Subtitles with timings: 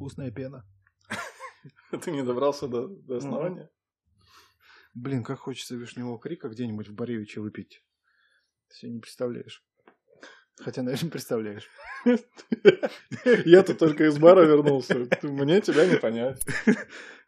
[0.00, 0.64] Вкусная пена.
[2.02, 3.68] Ты не добрался до, до основания?
[4.94, 7.84] Блин, как хочется вишневого крика где-нибудь в Боревиче выпить.
[8.68, 9.62] Ты себе не представляешь.
[10.56, 11.68] Хотя, наверное, представляешь.
[13.44, 15.06] Я тут только из бара вернулся.
[15.20, 16.42] Мне тебя не понять.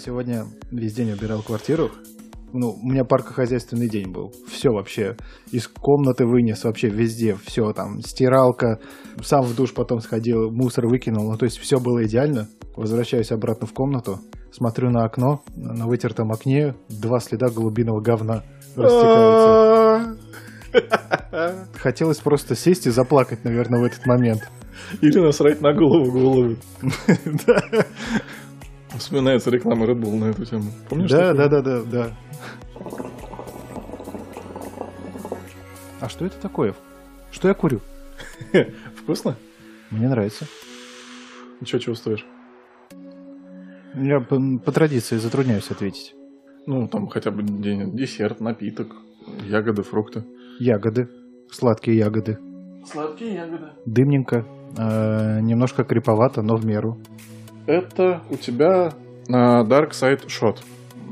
[0.00, 1.90] сегодня весь день убирал квартиру.
[2.52, 4.32] Ну, у меня паркохозяйственный день был.
[4.48, 5.16] Все вообще.
[5.52, 7.36] Из комнаты вынес вообще везде.
[7.44, 8.00] Все там.
[8.00, 8.80] Стиралка.
[9.22, 10.50] Сам в душ потом сходил.
[10.50, 11.30] Мусор выкинул.
[11.30, 12.48] Ну, то есть все было идеально.
[12.74, 14.18] Возвращаюсь обратно в комнату.
[14.50, 15.42] Смотрю на окно.
[15.54, 18.42] На вытертом окне два следа голубиного говна
[18.74, 20.16] растекаются.
[21.74, 24.48] Хотелось просто сесть и заплакать, наверное, в этот момент.
[25.00, 26.56] Или насрать на голову головы.
[29.00, 30.64] Вспоминается реклама Red Bull на эту тему.
[30.88, 31.10] Помнишь?
[31.10, 31.48] Да, такое?
[31.48, 32.16] да, да, да, да.
[36.00, 36.74] А что это такое?
[37.30, 37.80] Что я курю?
[39.02, 39.36] Вкусно?
[39.90, 40.46] Мне нравится.
[41.64, 42.26] Что чувствуешь?
[43.94, 46.14] Я по, по традиции затрудняюсь ответить.
[46.66, 48.94] Ну, там хотя бы десерт, напиток,
[49.46, 50.24] ягоды, фрукты.
[50.58, 51.08] Ягоды,
[51.50, 52.38] сладкие ягоды,
[52.86, 53.68] Сладкие ягоды.
[53.86, 54.44] дымненько,
[54.76, 56.98] э, немножко криповато, но в меру.
[57.70, 58.92] Это у тебя
[59.28, 60.58] а, Dark Side Shot.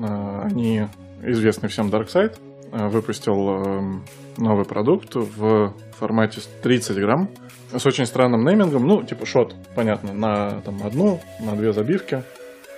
[0.02, 0.86] А, Они
[1.22, 2.36] известный всем Dark Side
[2.72, 4.04] а, выпустил эм,
[4.36, 7.28] новый продукт в формате 30 грамм
[7.72, 8.88] с очень странным неймингом.
[8.88, 12.24] Ну, типа шот, понятно, на там, одну, на две забивки.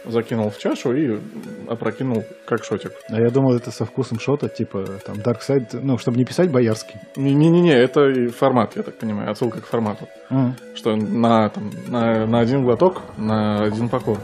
[0.05, 1.19] Закинул в чашу и
[1.69, 2.93] опрокинул как шотик.
[3.09, 6.51] А я думал, это со вкусом шота, типа там Dark Side, ну, чтобы не писать
[6.51, 6.95] боярский.
[7.17, 10.09] Не-не-не, это и формат, я так понимаю, отсылка к формату.
[10.75, 14.19] что на, там, на, на один глоток, на один покор.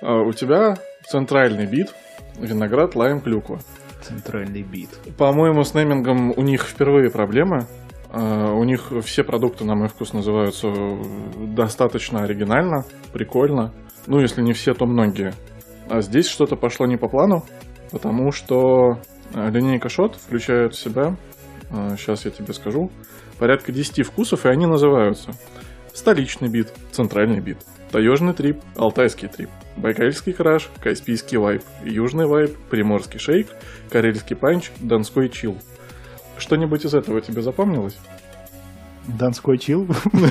[0.00, 0.76] А у тебя
[1.06, 1.94] центральный бит,
[2.38, 3.58] виноград, лайм, клюква.
[4.02, 4.90] Центральный бит.
[5.16, 7.66] По-моему, с неймингом у них впервые проблемы.
[8.10, 10.68] А, У них все продукты, на мой вкус, называются
[11.36, 13.72] достаточно оригинально, прикольно.
[14.08, 15.34] Ну, если не все, то многие.
[15.90, 17.44] А здесь что-то пошло не по плану,
[17.90, 18.98] потому что
[19.34, 21.14] а, линейка Shot включает в себя,
[21.70, 22.90] сейчас я тебе скажу,
[23.38, 25.32] порядка 10 вкусов, и они называются
[25.92, 27.58] столичный бит, центральный бит,
[27.90, 33.48] таежный trip, алтайский trip, байкальский crash, каспийский vibe, южный vibe, приморский shake,
[33.90, 35.58] карельский punch, донской chill.
[36.38, 37.98] Что-нибудь из этого тебе запомнилось?
[39.08, 39.86] Донской chill.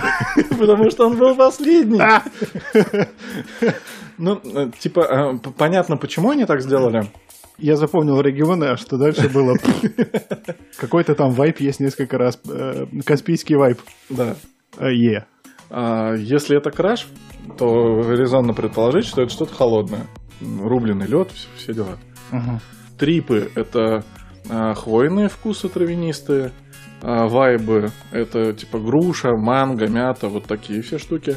[0.60, 2.00] Потому что он был последний.
[4.18, 7.08] Ну, э, типа, э, понятно, почему они так сделали.
[7.60, 9.58] Я запомнил регионы, а что дальше было?
[10.78, 12.40] Какой-то там вайп есть несколько раз.
[12.48, 13.80] э, Каспийский вайп.
[14.10, 14.36] Да.
[14.80, 15.26] Е.
[15.70, 17.08] А если это краш,
[17.58, 20.08] то резонно предположить, что это что-то холодное.
[20.42, 21.98] Рубленый лед, все, дела.
[22.98, 24.04] Трипы— это а,
[24.50, 26.52] хвойные вкусы травянистые.
[27.02, 31.36] А, вайбы— это типа груша, манго, мята, вот такие все штуки.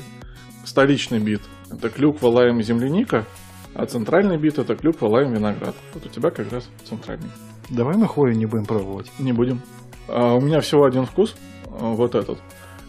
[0.65, 3.27] Столичный бит— это клюква, лайм, земляника.
[3.75, 5.75] А центральный бит— это клюква, лайм, виноград.
[5.95, 7.31] Вот у тебя как раз центральный.
[7.69, 9.11] Давай мы хвою не будем пробовать.
[9.19, 9.61] Не будем.
[10.09, 12.39] А, у меня всего один вкус, а, вот этот.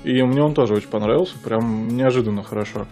[0.04, 2.88] И мне он тоже очень понравился, прям неожиданно хорошо.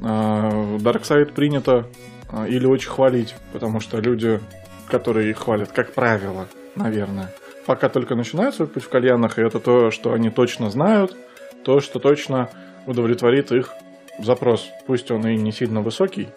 [0.00, 1.88] А, Dark Side принято
[2.30, 4.40] а, или очень хвалить, потому что люди,
[4.88, 7.32] которые их хвалят, как правило, наверное,
[7.66, 11.16] пока только начинают свой путь в кальянах, и это то, что они точно знают,
[11.64, 12.50] то, что точно
[12.86, 13.72] удовлетворит их
[14.18, 14.68] запрос.
[14.86, 16.28] Пусть он и не сильно высокий,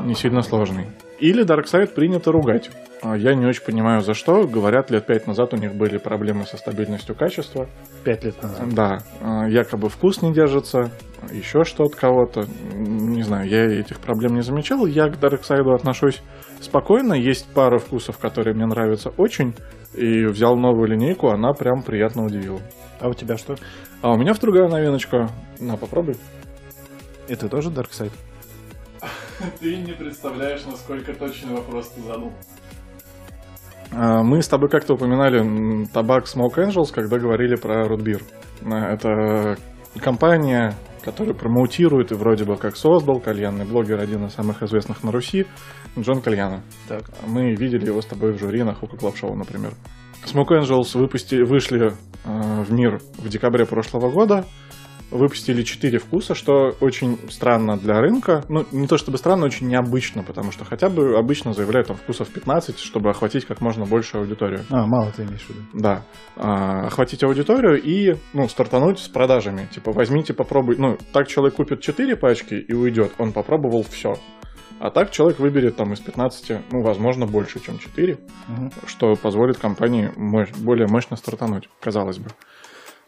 [0.00, 0.86] не сильно сложный.
[1.20, 2.70] Или Dark Side принято ругать.
[3.02, 4.46] А, Я не очень понимаю, за что.
[4.46, 7.68] Говорят, лет пять назад у них были проблемы со стабильностью качества.
[8.04, 8.68] Пять лет назад.
[8.74, 10.90] Да, а, якобы вкус не держится,
[11.32, 12.46] еще что от кого-то.
[12.72, 14.86] Не знаю, я этих проблем не замечал.
[14.86, 16.22] Я к Dark Side отношусь
[16.60, 17.14] спокойно.
[17.14, 19.54] Есть пара вкусов, которые мне нравятся очень.
[19.94, 22.60] И взял новую линейку, она прям приятно удивила.
[23.00, 23.56] А у тебя что?
[24.02, 25.28] А у меня в другая новиночка.
[25.58, 26.16] На, попробуй.
[27.26, 28.12] Это тоже Dark Side?
[29.60, 32.32] Ты не представляешь, насколько точный вопрос ты задал.
[33.92, 38.22] А, Мы с тобой как-то упоминали табак Smoke Angels, когда говорили про Root Beer.
[38.64, 39.56] Это
[40.00, 45.12] компания, которая промоутирует и вроде бы как создал кальянный блогер, один из самых известных на
[45.12, 45.46] Руси,
[45.98, 46.62] John Calliano.
[46.88, 47.02] Так.
[47.26, 49.72] Мы видели его с тобой в жюри на Hookah Club Show, например.
[50.24, 51.92] Smoke Angels выпустили, вышли
[52.24, 54.44] э, в мир в декабре прошлого года.
[55.10, 58.44] Выпустили 4 вкуса, что очень странно для рынка.
[58.48, 62.28] Ну, не то чтобы странно, очень необычно, потому что хотя бы обычно заявляют там вкусов
[62.28, 64.64] 15, чтобы охватить как можно больше аудиторию.
[64.70, 65.60] А, мало ты имеешь в виду.
[65.74, 66.02] Да.
[66.36, 69.66] А, охватить аудиторию и, ну, стартануть с продажами.
[69.72, 70.80] Типа, возьмите, попробуйте.
[70.82, 73.12] Ну, так человек купит 4 пачки и уйдет.
[73.18, 74.14] Он попробовал все.
[74.80, 78.70] А так человек выберет там из 15, ну, возможно, больше, чем 4, Мгм.
[78.86, 82.30] что позволит компании мощь- более мощно стартануть, казалось бы.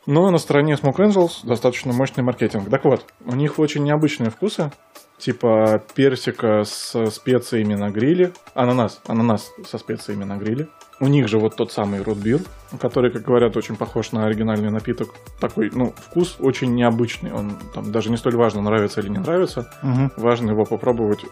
[0.06, 2.68] Но на стороне Smoke Angels достаточно мощный маркетинг.
[2.70, 4.72] Так вот, у них очень необычные вкусы,
[5.18, 10.68] типа персика с специями на гриле, ананас, ананас со специями на гриле.
[11.02, 12.40] У них же вот тот самый рутбир,
[12.78, 15.14] который, как говорят, очень похож на оригинальный напиток.
[15.40, 17.32] Такой, ну, вкус очень необычный.
[17.32, 19.70] Он там даже не столь важно, нравится или не нравится.
[19.82, 20.12] Мгм.
[20.18, 21.24] Важно его попробовать,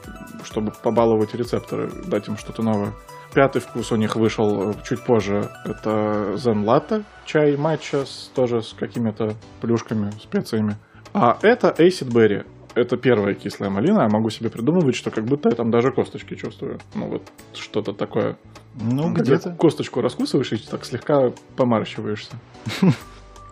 [0.42, 2.94] чтобы побаловать рецепторы, дать им что-то новое.
[3.34, 5.50] Пятый вкус у них вышел э, чуть позже.
[5.64, 10.76] Это Zen Latte, чай матча с, тоже с какими-то плюшками, специями.
[11.12, 12.46] А это Acid Berry.
[12.74, 16.34] Это первая кислая малина, я могу себе придумывать, что как будто я там даже косточки
[16.36, 16.78] чувствую.
[16.94, 17.22] Ну вот
[17.52, 18.36] что-то такое.
[18.80, 19.50] Ну, где-то.
[19.58, 22.36] Косточку раскусываешь и так слегка помарщиваешься.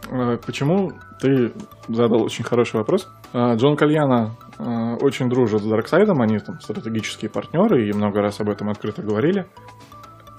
[0.08, 0.92] Э, Почему?
[1.20, 1.52] Ты
[1.88, 3.08] задал очень хороший вопрос.
[3.32, 8.48] Э, Джон Кальяна очень дружит с Дарксайдом, они там стратегические партнеры и много раз об
[8.48, 9.46] этом открыто говорили.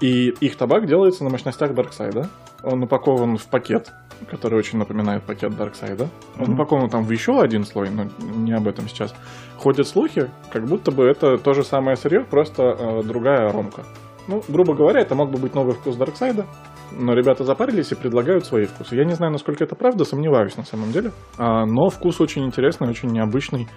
[0.00, 2.28] И их табак делается на мощностях Дарксайда.
[2.62, 3.92] Он упакован в пакет,
[4.30, 6.08] который очень напоминает пакет Дарксайда.
[6.38, 6.54] Он Мгм.
[6.54, 9.14] упакован там в еще один слой, но не об этом сейчас.
[9.56, 13.84] Ходят слухи, как будто бы это то же самое сырье, просто э, другая аромка.
[14.28, 16.46] Ну, грубо говоря, это мог бы быть новый вкус Дарксайда,
[16.92, 18.94] но ребята запарились и предлагают свои вкусы.
[18.94, 21.12] Я не знаю, насколько это правда, сомневаюсь на самом деле.
[21.38, 23.68] А, но вкус очень интересный, очень необычный.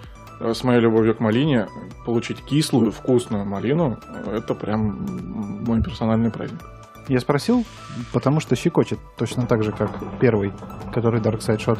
[0.42, 1.68] С моей любовью к малине
[2.04, 6.60] получить кислую, вкусную малину это прям мой персональный праздник.
[7.08, 7.64] Я спросил,
[8.12, 9.90] потому что щекочет точно так же, как
[10.20, 10.52] первый,
[10.92, 11.78] который Dark Side Shot.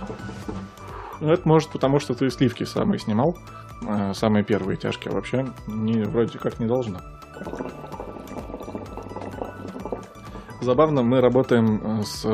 [1.21, 3.37] Ну, это может потому, что ты сливки самые снимал.
[3.87, 7.01] э, Самые первые тяжкие вообще не, вроде как не должно.
[10.61, 12.27] Забавно, мы работаем э, с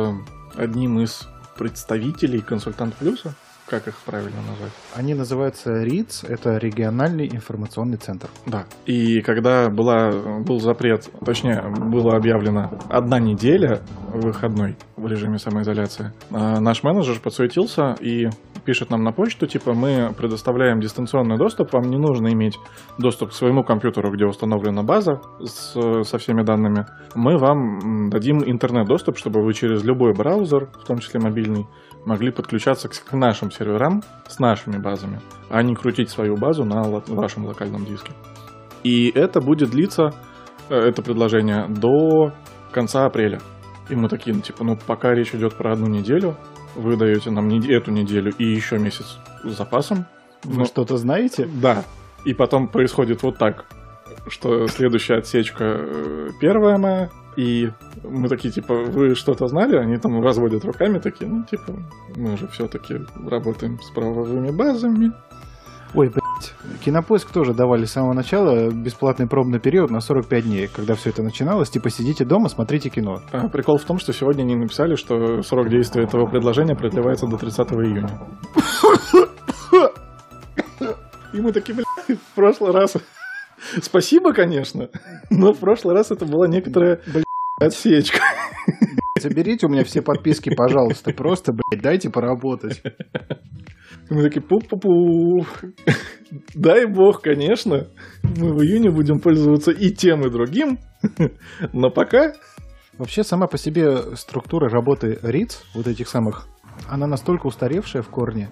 [0.56, 3.34] одним из представителей консультант плюса.
[3.68, 4.72] Как их правильно назвать?
[4.94, 8.28] Они называются РИЦ, это региональный информационный центр.
[8.46, 8.64] Да.
[8.86, 10.10] И когда была,
[10.40, 13.82] был запрет, точнее, было объявлено одна неделя
[14.14, 18.28] выходной в режиме самоизоляции, а наш менеджер подсуетился и
[18.64, 22.58] пишет нам на почту, типа, мы предоставляем дистанционный доступ, вам не нужно иметь
[22.98, 26.84] доступ к своему компьютеру, где установлена база с- со всеми данными.
[27.14, 31.66] Мы вам дадим интернет-доступ, чтобы вы через любой браузер, в том числе мобильный,
[32.04, 37.46] могли подключаться к нашим серверам с нашими базами, а не крутить свою базу на вашем
[37.46, 38.12] локальном диске.
[38.84, 40.14] И это будет длиться,
[40.70, 42.32] э, это предложение, до
[42.72, 43.40] конца апреля.
[43.90, 46.36] И мы такие, ну, типа, ну, пока речь идет про одну неделю,
[46.76, 50.06] вы даете нам не- эту неделю и еще месяц с запасом.
[50.44, 51.48] Вы Ну, что-то знаете?
[51.60, 51.84] да.
[52.24, 53.64] И потом происходит вот так,
[54.28, 57.70] что следующая отсечка э, первая моя, и
[58.02, 59.76] мы такие, типа, вы что-то знали?
[59.76, 61.74] Они там разводят руками такие, ну, типа,
[62.16, 65.12] мы же все-таки работаем с правовыми базами.
[65.94, 66.22] Ой, блядь.
[66.84, 71.22] Кинопоиск тоже давали с самого начала бесплатный пробный период на 45 дней, когда все это
[71.22, 71.70] начиналось.
[71.70, 73.22] Типа сидите дома, смотрите кино.
[73.32, 77.36] А прикол в том, что сегодня они написали, что срок действия этого предложения продлевается до
[77.36, 78.20] 30 июня.
[81.32, 82.96] И мы такие, блядь, в прошлый раз...
[83.82, 84.88] Спасибо, конечно,
[85.30, 87.00] но в прошлый раз это была некоторая,
[87.60, 88.20] отсечка.
[89.20, 91.12] Заберите у меня все подписки, пожалуйста.
[91.12, 92.82] Просто, блядь, дайте поработать.
[94.10, 95.44] Мы такие, пу-пу-пу.
[96.54, 97.88] Дай бог, конечно,
[98.22, 100.78] мы в июне будем пользоваться и тем, и другим.
[101.72, 102.32] Но пока
[102.98, 106.48] Вообще, сама по себе структура работы РИЦ, вот этих самых,
[106.88, 108.50] она настолько устаревшая в корне,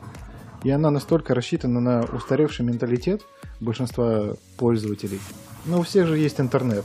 [0.67, 3.23] и она настолько рассчитана на устаревший менталитет
[3.61, 5.21] большинства пользователей.
[5.65, 6.85] Но у всех же есть интернет.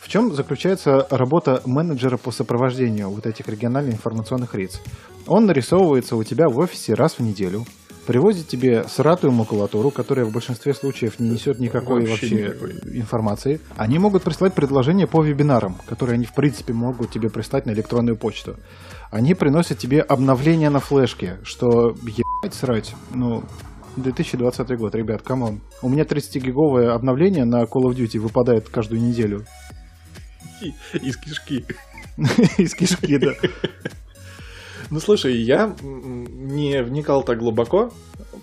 [0.00, 4.80] В чем заключается работа менеджера по сопровождению вот этих региональных информационных РИЦ?
[5.26, 7.66] Он нарисовывается у тебя в офисе раз в неделю,
[8.06, 12.70] привозит тебе сратую макулатуру, которая в большинстве случаев не несет никакой Вообще вообще, никакой.
[12.98, 13.60] информации.
[13.76, 18.16] Они могут прислать предложения по вебинарам, которые они в принципе могут тебе прислать на электронную
[18.16, 18.56] почту.
[19.10, 22.94] Они приносят тебе обновления на флешке, что ебать срать.
[23.14, 23.42] Ну,
[23.96, 25.60] 2020 год, ребят, come on.
[25.82, 29.46] У меня 30-гиговое обновление на Call of Duty выпадает каждую неделю.
[30.92, 31.64] из кишки.
[32.58, 33.32] Из кишки, да.
[34.90, 37.92] Ну слушай, я не вникал так глубоко.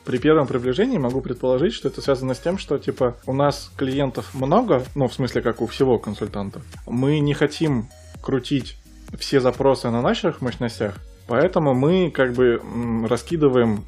[0.04, 4.32] При первом приближении могу предположить, что это связано с тем, что типа у нас клиентов
[4.36, 6.62] много, ну в смысле как у всего консультанта.
[6.86, 7.88] Мы не хотим
[8.22, 8.78] крутить
[9.18, 10.96] все запросы на наших мощностях
[11.28, 12.62] Поэтому мы как бы
[13.08, 13.84] раскидываем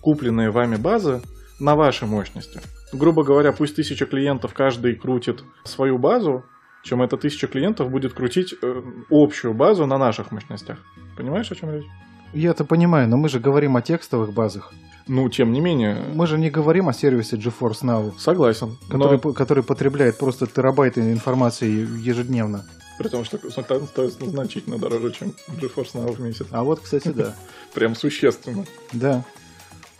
[0.00, 1.22] купленные вами базы
[1.58, 2.60] на ваши мощности.
[2.92, 6.44] Грубо говоря, пусть тысяча клиентов каждый крутит свою базу,
[6.82, 10.78] чем эта тысяча клиентов будет крутить э, общую базу на наших мощностях.
[11.16, 11.86] Понимаешь, о чем речь?
[12.34, 14.72] Я-то понимаю, но мы же говорим о текстовых базах.
[15.06, 18.76] Ну, тем не менее, Мы же не говорим о сервисе GeForce Now, согласен.
[18.90, 22.64] который, Но который потребляет просто терабайты информации ежедневно.
[22.98, 26.46] При том, что консультант стоит значительно дороже, чем GeForce Now в месяц.
[26.50, 27.34] А вот, кстати, да.
[27.74, 28.64] Прям существенно.
[28.92, 29.24] Да.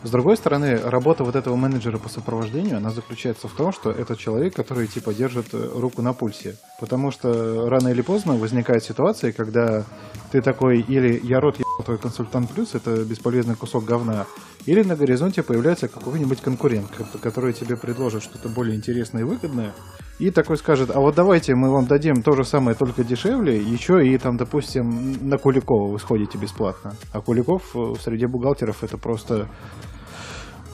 [0.05, 4.15] С другой стороны, работа вот этого менеджера по сопровождению, она заключается в том, что это
[4.15, 6.57] человек, который типа держит э, руку на пульсе.
[6.79, 9.83] Потому что рано или поздно возникает ситуация, когда
[10.31, 14.27] ты такой, или я рот ебал твой консультант плюс, это бесполезный кусок говна,
[14.67, 19.73] или на горизонте появляется какой-нибудь конкурент, ко- который тебе предложит что-то более интересное и выгодное,
[20.19, 24.05] и такой скажет, а вот давайте мы вам дадим то же самое, только дешевле, еще
[24.07, 26.95] и там, допустим, на Куликова вы сходите бесплатно.
[27.11, 29.49] А Куликов э, среди бухгалтеров это просто,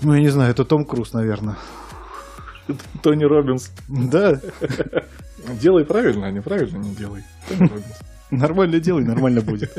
[0.02, 1.58] ну я не знаю, это Том Круз, наверное.
[3.02, 3.72] Тони Робинс.
[3.88, 4.40] Да,
[5.60, 7.24] Делай правильно, а неправильно не делай.
[7.48, 8.00] Тони Робинс.
[8.32, 9.72] нормально делай, нормально будет.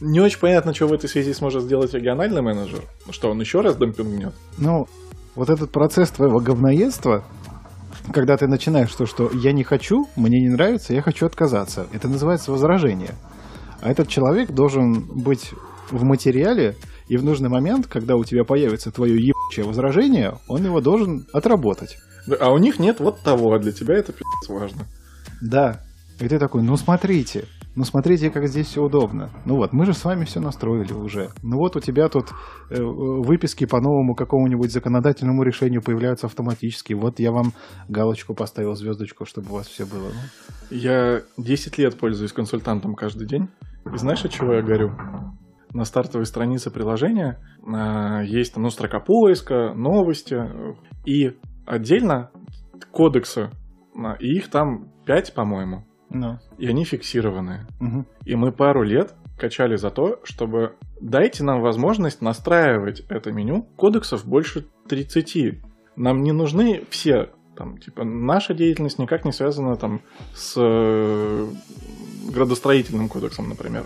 [0.00, 2.82] Не очень понятно, что в этой связи сможет сделать региональный менеджер.
[3.10, 4.34] Что, он еще раз демпингнет?
[4.58, 4.86] Ну,
[5.34, 7.24] вот этот процесс твоего говноедства,
[8.12, 12.08] когда ты начинаешь то, что я не хочу, мне не нравится, я хочу отказаться, это
[12.08, 13.14] называется возражение.
[13.80, 15.52] А этот человек должен быть
[15.90, 16.76] в материале,
[17.08, 19.16] и в нужный момент, когда у тебя появится твое
[19.52, 21.98] ебучее возражение, он его должен отработать.
[22.40, 24.86] А у них нет вот того, а для тебя это пи***ц важно.
[25.40, 25.80] Да.
[26.20, 29.30] И ты такой, ну смотрите, ну смотрите, как здесь все удобно.
[29.44, 31.30] Ну вот, мы же с вами все настроили уже.
[31.42, 32.28] Ну вот у тебя тут
[32.70, 36.92] э, выписки по новому какому-нибудь законодательному решению появляются автоматически.
[36.92, 37.52] Вот я вам
[37.88, 40.10] галочку поставил, звездочку, чтобы у вас все было.
[40.12, 43.48] Ну, Я 10 лет пользуюсь консультантом каждый день.
[43.92, 44.92] И знаешь, от чего я горю?
[45.74, 50.74] На стартовой странице приложения а, есть ну, строка поиска, новости э,
[51.06, 51.36] и
[51.66, 52.30] отдельно
[52.90, 53.50] кодексы.
[53.96, 55.84] А, И их там 5, по-моему.
[56.10, 57.66] ну, И они фиксированные.
[57.80, 58.06] мгм.
[58.24, 64.26] И мы пару лет качали за то, чтобы дайте нам возможность настраивать это меню кодексов
[64.26, 65.60] больше 30.
[65.96, 67.30] Нам не нужны все.
[67.62, 70.00] Там, типа, наша деятельность никак не связана там,
[70.34, 71.46] с э,
[72.34, 73.84] градостроительным кодексом, например.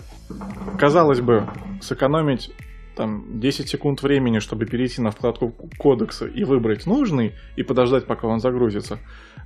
[0.79, 1.47] Казалось бы,
[1.83, 2.55] сэкономить
[2.97, 8.29] там 10 секунд времени, чтобы перейти на вкладку кодекса и выбрать нужный, и подождать, пока
[8.29, 8.99] он загрузится.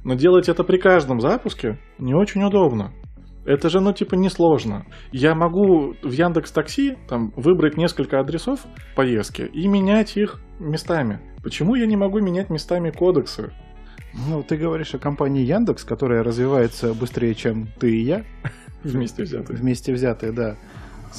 [0.05, 2.93] Но делать это при каждом запуске не очень удобно.
[3.45, 4.87] Это же, ну, типа, несложно.
[5.11, 8.61] Я могу в Яндекс Такси там выбрать несколько адресов
[8.95, 11.19] поездки и менять их местами.
[11.43, 13.51] Почему я не могу менять местами кодексы?
[14.13, 18.25] Ну, ты говоришь о компании Яндекс, которая развивается быстрее, чем ты и я,
[18.83, 19.59] Вместе взятые.
[19.59, 20.57] вместе взятые, да,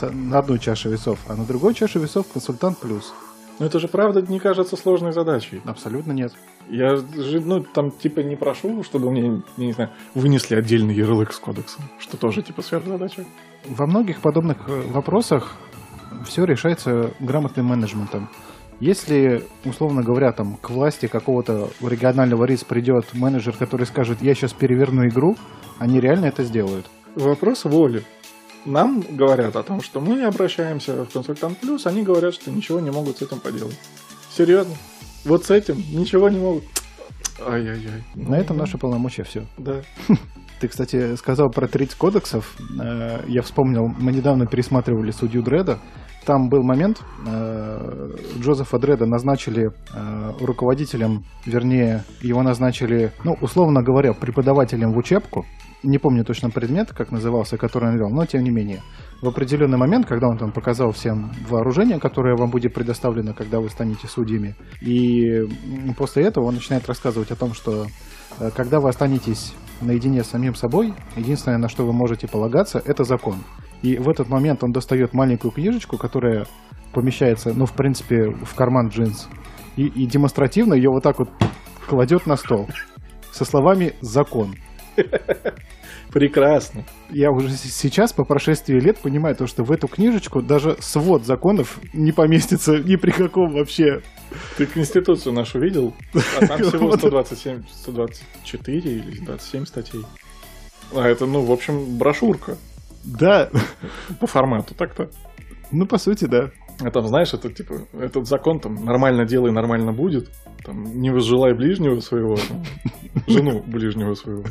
[0.02, 3.14] на одной чаше весов, а на другой чаше весов консультант плюс.
[3.60, 5.62] Но это же правда не кажется сложной задачей.
[5.66, 6.34] Абсолютно нет.
[6.70, 11.32] Я же, ну, там, типа, не прошу, чтобы мне, я не знаю, вынесли отдельный ярлык
[11.34, 13.26] с кодексом, что тоже, типа, сверхзадача.
[13.68, 15.56] Во многих подобных э, вопросах
[16.26, 18.30] все решается грамотным менеджментом.
[18.82, 24.54] Если, условно говоря, там к власти какого-то регионального риска придет менеджер, который скажет, я сейчас
[24.54, 25.38] переверну игру,
[25.78, 26.88] они реально это сделают.
[27.14, 28.04] Вопрос воли.
[28.66, 32.90] Нам говорят о том, что мы обращаемся в консультант плюс, они говорят, что ничего не
[32.90, 33.80] могут с этим поделать.
[34.36, 34.74] Серьезно?
[35.26, 36.64] Вот с этим ничего не могут.
[37.40, 38.04] Ай-яй-яй.
[38.16, 39.46] На этом наши полномочия все.
[39.60, 39.84] Да.
[40.62, 42.56] Ты, кстати, сказал про 30 кодексов.
[42.80, 45.80] Э, Я вспомнил, мы недавно пересматривали судью Дреда.
[46.24, 54.14] Там был момент, э, Джозефа Дреда назначили э, руководителем, вернее, его назначили, ну, условно говоря,
[54.14, 55.48] преподавателем в учебку.
[55.82, 58.82] Не помню точно предмет, как назывался, который он вел, но тем не менее.
[59.24, 63.70] В определенный момент, когда он там показал всем вооружение, которое вам будет предоставлено, когда вы
[63.70, 65.42] станете судьями, и
[65.98, 67.88] после этого он начинает рассказывать о том, что
[68.56, 73.38] когда вы останетесь наедине с самим собой, единственное, на что вы можете полагаться, это закон.
[73.82, 76.46] И в этот момент он достает маленькую книжечку, которая
[76.94, 79.28] помещается, ну, в принципе, в карман джинс,
[79.76, 81.30] и, и демонстративно ее вот так вот
[81.88, 82.68] кладет на стол
[83.32, 84.56] со словами «закон».
[86.12, 86.84] Прекрасно.
[87.10, 91.80] Я уже сейчас, по прошествии лет, понимаю то, что в эту книжечку даже свод законов
[91.94, 94.02] не поместится ни при каком вообще.
[94.58, 95.94] Ты Конституцию нашу видел?
[96.14, 97.00] А там всего Вот.
[97.00, 100.02] 127, 124 или 27 статей.
[100.94, 102.58] А это, ну, в общем, брошюрка
[103.06, 103.50] Да,
[104.20, 105.10] по формату так-то.
[105.72, 106.52] ну, по сути, да.
[106.84, 110.32] А там, знаешь, это типа, этот закон там нормально делай, нормально будет.
[110.64, 112.64] Там, не возжелай ближнего своего, там,
[113.28, 114.44] жену ближнего своего.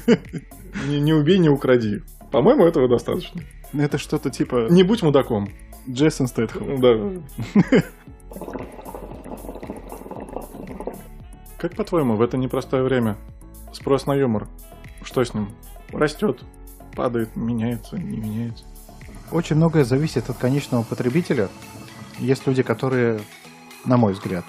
[0.87, 2.02] Не, не убей, не укради.
[2.30, 3.42] По-моему, этого достаточно.
[3.72, 4.68] Это что-то типа...
[4.70, 5.49] Не будь мудаком.
[5.88, 6.80] Джейсон Стэтхэм.
[6.80, 6.99] Да.
[11.58, 13.16] Как по-твоему, в это непростое время
[13.72, 14.49] спрос на юмор,
[15.02, 15.50] что с ним?
[15.92, 16.42] Растет,
[16.94, 18.64] падает, меняется, не меняется?
[19.30, 21.49] Очень многое зависит от конечного потребителя.
[22.20, 23.20] Есть люди, которые,
[23.84, 24.44] на мой взгляд,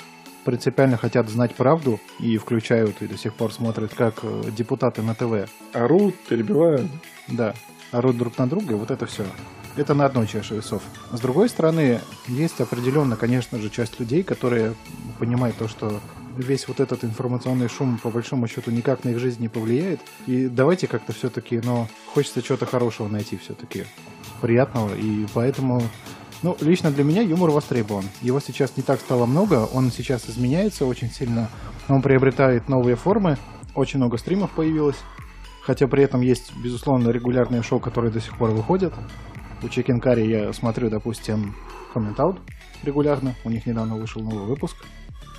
[0.45, 5.15] принципиально хотят знать правду и включают и до сих пор смотрят, как э, депутаты на
[5.15, 6.87] ТВ, Орут, перебивают.
[7.27, 7.53] да,
[7.91, 9.25] орут друг на друга, и вот это все.
[9.77, 10.81] Это на одной чаше весов.
[11.11, 14.73] С другой стороны, есть определенно, конечно же, часть людей, которые
[15.17, 16.01] понимают то, что
[16.35, 20.01] весь вот этот информационный шум, по большому счету, никак на их жизнь не повлияет.
[20.27, 23.85] И давайте как-то все-таки, но хочется чего-то хорошего найти все-таки,
[24.41, 24.93] приятного.
[24.95, 25.81] И поэтому,
[26.43, 28.05] ну, лично для меня юмор востребован.
[28.21, 31.49] Его сейчас не так стало много, он сейчас изменяется очень сильно.
[31.87, 33.37] Он приобретает новые формы,
[33.75, 34.97] очень много стримов появилось.
[35.61, 38.93] Хотя при этом есть, безусловно, регулярные шоу, которые до сих пор выходят.
[39.61, 41.55] У Chicken Curry я смотрю, допустим,
[41.93, 42.39] Comment Out
[42.83, 43.35] регулярно.
[43.43, 44.75] У них недавно вышел новый выпуск.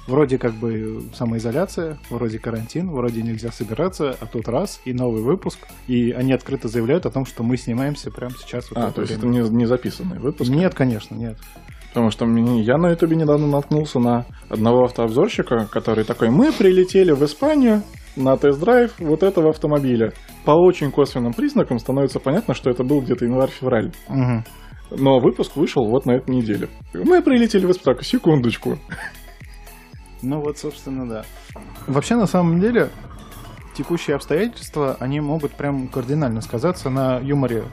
[0.07, 5.59] Вроде как бы самоизоляция, вроде карантин, вроде нельзя собираться, а тут раз, и новый выпуск.
[5.87, 8.69] И они открыто заявляют о том, что мы снимаемся прямо сейчас.
[8.71, 10.51] вот А, то есть это не, не записанный выпуск?
[10.51, 11.39] Нет, конечно, нет.
[11.91, 17.13] Потому что мне- я на ютубе недавно наткнулся на одного автообзорщика, который такой, мы прилетели
[17.13, 17.83] в Испанию
[18.17, 20.13] на тест-драйв вот этого автомобиля.
[20.45, 23.93] По очень косвенным признакам становится понятно, что это был где-то январь-февраль.
[24.09, 24.45] Мгм.
[24.91, 26.69] Но выпуск вышел вот на этой неделе.
[26.93, 28.03] Мы прилетели в Испанию.
[28.03, 28.79] Секундочку.
[30.23, 31.25] Ну вот, собственно, да.
[31.87, 32.91] Вообще, на самом деле,
[33.75, 37.65] текущие обстоятельства, они могут прям кардинально сказаться на юморе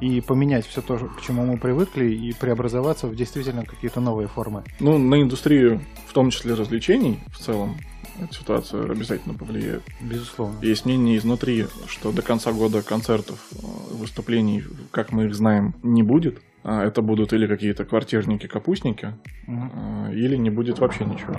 [0.00, 4.64] и поменять все то, к чему мы привыкли, и преобразоваться в действительно какие-то новые формы.
[4.80, 7.76] Ну, на индустрию, в том числе развлечений, в целом,
[8.20, 9.84] эта ситуация обязательно повлияет.
[10.00, 10.58] Безусловно.
[10.60, 13.56] Есть мнение изнутри, что до конца года концертов, э,
[13.94, 16.40] выступлений, как мы их знаем, не будет.
[16.64, 19.14] А Это будут или какие-то квартирники-капустники,
[19.46, 20.08] Мгм.
[20.10, 21.34] э, или не будет вообще ничего.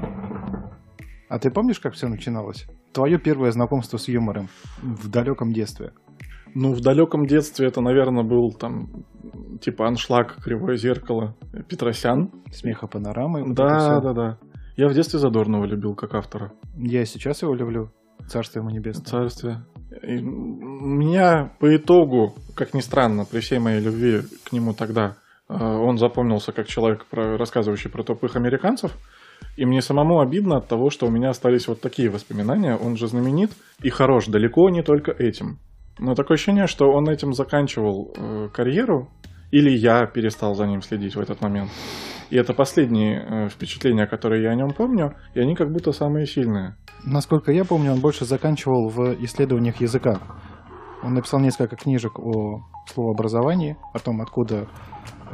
[1.30, 2.66] А ты помнишь, как все начиналось?
[2.92, 4.50] Твое первое знакомство с юмором
[4.82, 5.94] в далеком детстве.
[6.54, 9.06] Ну, в далеком детстве это, наверное, был там
[9.62, 11.36] типа аншлаг, кривое зеркало,
[11.68, 12.30] Петросян.
[12.52, 13.44] Смеха панорамы.
[13.44, 14.38] вот Да, да, да.
[14.76, 16.52] Я в детстве Задорнова любил как автора.
[16.78, 17.90] Я и сейчас его люблю.
[18.28, 19.06] Царство ему небесное.
[19.06, 19.66] Царствие.
[20.02, 25.16] И меня по итогу, как ни странно, при всей моей любви к нему тогда,
[25.50, 28.92] э, он запомнился как человек, рассказывающий про тупых американцев.
[29.58, 32.76] И мне самому обидно от того, что у меня остались вот такие воспоминания.
[32.76, 33.52] Он же знаменит
[33.82, 35.60] и хорош далеко не только этим.
[36.00, 39.10] Но такое ощущение, что он этим заканчивал э, карьеру,
[39.52, 41.70] или я перестал за ним следить в этот момент.
[42.32, 46.26] И это последние э, впечатления, которые я о нем помню, и они как будто самые
[46.26, 46.76] сильные.
[47.06, 50.20] Насколько я помню, он больше заканчивал в исследованиях языка.
[51.04, 52.62] Он написал несколько книжек о
[52.94, 54.68] словообразовании, о том, откуда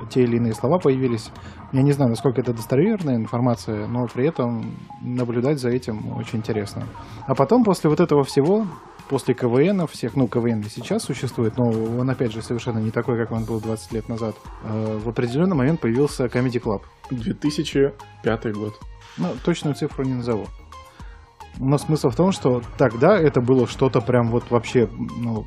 [0.10, 1.32] те или иные слова появились.
[1.72, 6.88] Я не знаю, насколько это достоверная информация, но при этом наблюдать за этим очень интересно.
[7.28, 8.66] А потом, после вот этого всего,
[9.10, 13.18] после КВН, всех, ну, КВН и сейчас существует, но он, опять же, совершенно не такой,
[13.18, 14.36] как он был 20 лет назад.
[14.64, 16.82] Э, В определенный момент появился Comedy Club.
[17.12, 18.74] 2005 год.
[19.18, 20.48] Ну, точную цифру не назову.
[21.58, 25.46] Но смысл в том, что тогда это было что-то прям вот вообще, ну,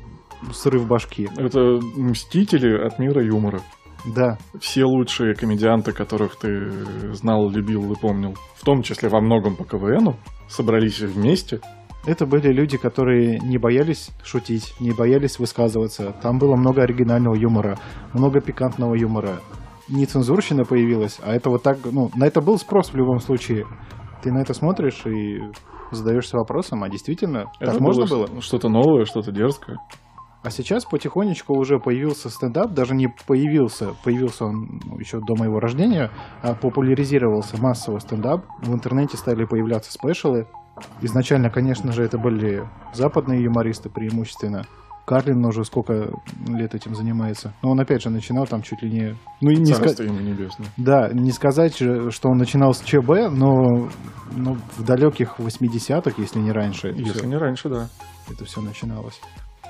[0.51, 1.29] срыв башки.
[1.37, 3.61] Это мстители от мира юмора.
[4.05, 6.69] Да, Все лучшие комедианты, которых ты
[7.13, 10.17] знал, любил и помнил, в том числе во многом по КВНу,
[10.49, 11.61] собрались вместе.
[12.05, 16.13] это были люди, которые не боялись шутить, не боялись высказываться.
[16.21, 17.79] Там было много оригинального юмора,
[18.11, 19.39] много пикантного юмора.
[19.87, 23.65] Нецензурщина появилась, а это вот так, ну, на это был спрос в любом случае.
[24.21, 25.41] Ты на это смотришь и
[25.95, 28.41] задаешься вопросом, а действительно, так Это можно было?
[28.41, 29.77] Что-то новое, что-то дерзкое.
[30.43, 36.11] А сейчас потихонечку уже появился стендап, даже не появился, появился он еще до моего рождения,
[36.41, 38.45] а популяризировался массово стендап.
[38.61, 40.47] В интернете стали появляться спешалы.
[41.01, 44.65] Изначально, конечно же, это были западные юмористы преимущественно.
[45.05, 46.11] Карлин уже сколько
[46.47, 47.53] лет этим занимается.
[47.61, 49.15] Но он опять же начинал там чуть ли не...
[49.41, 50.67] Ну, и не ска- ему небесное.
[50.77, 53.89] Да, не сказать, что он начинал с ЧБ, но
[54.35, 57.89] ну, в далеких 80-х, если не раньше, Если всё- не раньше, да.
[58.31, 59.19] это все начиналось.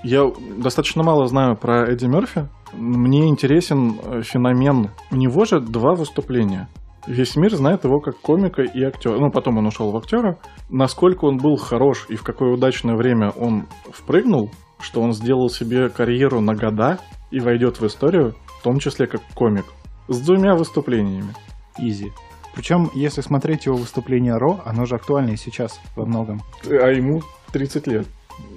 [0.04, 2.50] Я достаточно мало знаю про Эдди Мерфи.
[2.74, 4.90] Мне интересен э, феномен.
[5.12, 6.68] У него же два выступления.
[7.08, 9.18] Весь мир знает его как комика и актера.
[9.18, 10.38] Ну, потом он ушел в актера.
[10.70, 14.52] Насколько он был хорош и в какое удачное время он впрыгнул,
[14.84, 17.00] что он сделал себе карьеру на года
[17.32, 19.66] и войдет в историю, в том числе как комик.
[20.08, 21.34] С двумя выступлениями.
[21.78, 22.12] Изи.
[22.54, 26.42] Причем, если смотреть его выступление Ро, оно же актуально и сейчас во многом.
[26.66, 28.08] А ему 30 лет,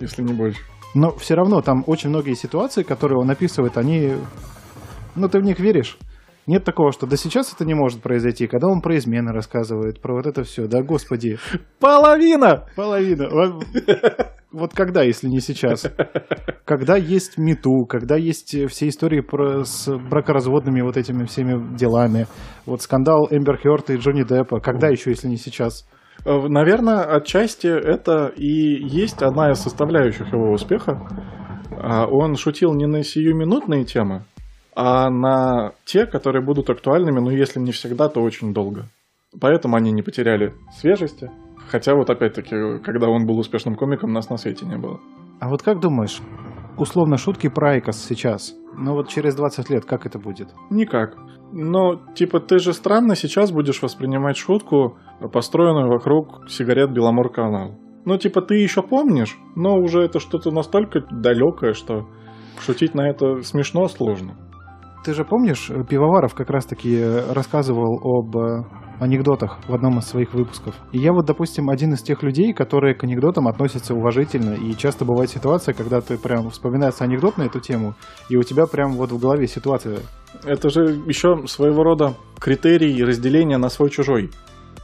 [0.01, 0.61] если не больше.
[0.95, 4.15] Но все равно там очень многие ситуации, которые он описывает, они...
[5.15, 5.99] Ну, ты в них веришь.
[6.47, 10.15] Нет такого, что да сейчас это не может произойти, когда он про измены рассказывает, про
[10.15, 11.39] вот это все, да господи.
[11.81, 12.67] Половина!
[12.77, 13.29] Половина.
[13.29, 13.61] Во-
[14.53, 15.85] Вот когда, если не сейчас?
[16.65, 22.27] Когда есть мету, когда есть э, все истории про, с бракоразводными вот этими всеми делами,
[22.65, 25.87] вот скандал Эмбер Хёрд и Джонни Деппа, когда еще, если не сейчас?
[26.25, 28.47] Э, Наверное, отчасти это и
[28.87, 31.07] есть одна из составляющих его успеха.
[31.73, 34.23] А, Он шутил не на сиюминутные темы,
[34.77, 38.85] а на те, которые будут актуальными, ну, если не всегда, то очень долго.
[39.41, 41.31] Поэтому они не потеряли свежести.
[41.71, 45.01] Хотя вот опять-таки, когда он был успешным комиком, нас на свете не было.
[45.41, 46.21] А вот как думаешь,
[46.77, 50.49] условно шутки про IQOS сейчас, ну вот через 20 лет как это будет?
[50.71, 51.17] Никак.
[51.53, 54.99] Но, типа, ты же странно сейчас будешь воспринимать шутку,
[55.33, 57.77] построенную вокруг сигарет Беломор Канал.
[58.05, 62.07] Ну, типа, ты еще помнишь, но уже это что-то настолько далекое, что
[62.59, 64.37] шутить на это смешно сложно.
[65.07, 68.65] Ты же помнишь, э, Пивоваров как раз-таки э, рассказывал об э,
[68.99, 70.75] анекдотах в одном из своих выпусков.
[70.91, 74.55] И я вот, допустим, один из тех людей, которые к анекдотам относятся уважительно.
[74.55, 77.95] И часто бывает ситуация, когда ты прям вспоминается анекдот на эту тему,
[78.29, 80.01] и у тебя прям вот в голове ситуация.
[80.45, 84.33] Это же еще своего рода критерий разделения на свой-чужой.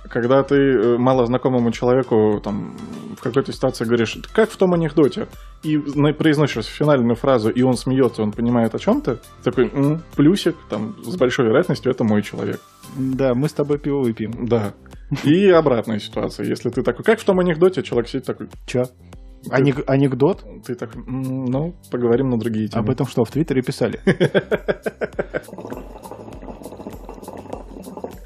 [0.09, 2.77] Когда ты э, малознакомому человеку там,
[3.17, 5.29] в какой-то ситуации говоришь, как в том анекдоте,
[5.63, 10.57] и произносишь финальную фразу, и он смеется, он понимает о чем ты, такой «М, плюсик,
[10.69, 12.61] там, с большой вероятностью это мой человек.
[12.97, 14.47] Да, мы с тобой пиво выпьем.
[14.47, 14.75] Да.
[15.25, 16.47] И обратная ситуация.
[16.47, 18.85] Если ты такой, как в том анекдоте, человек сидит такой, Чё?
[19.51, 20.45] Анек- анекдот?
[20.67, 22.83] ты такой, «М, ну, поговорим на другие темы.
[22.85, 24.01] Об этом что, в Твиттере писали?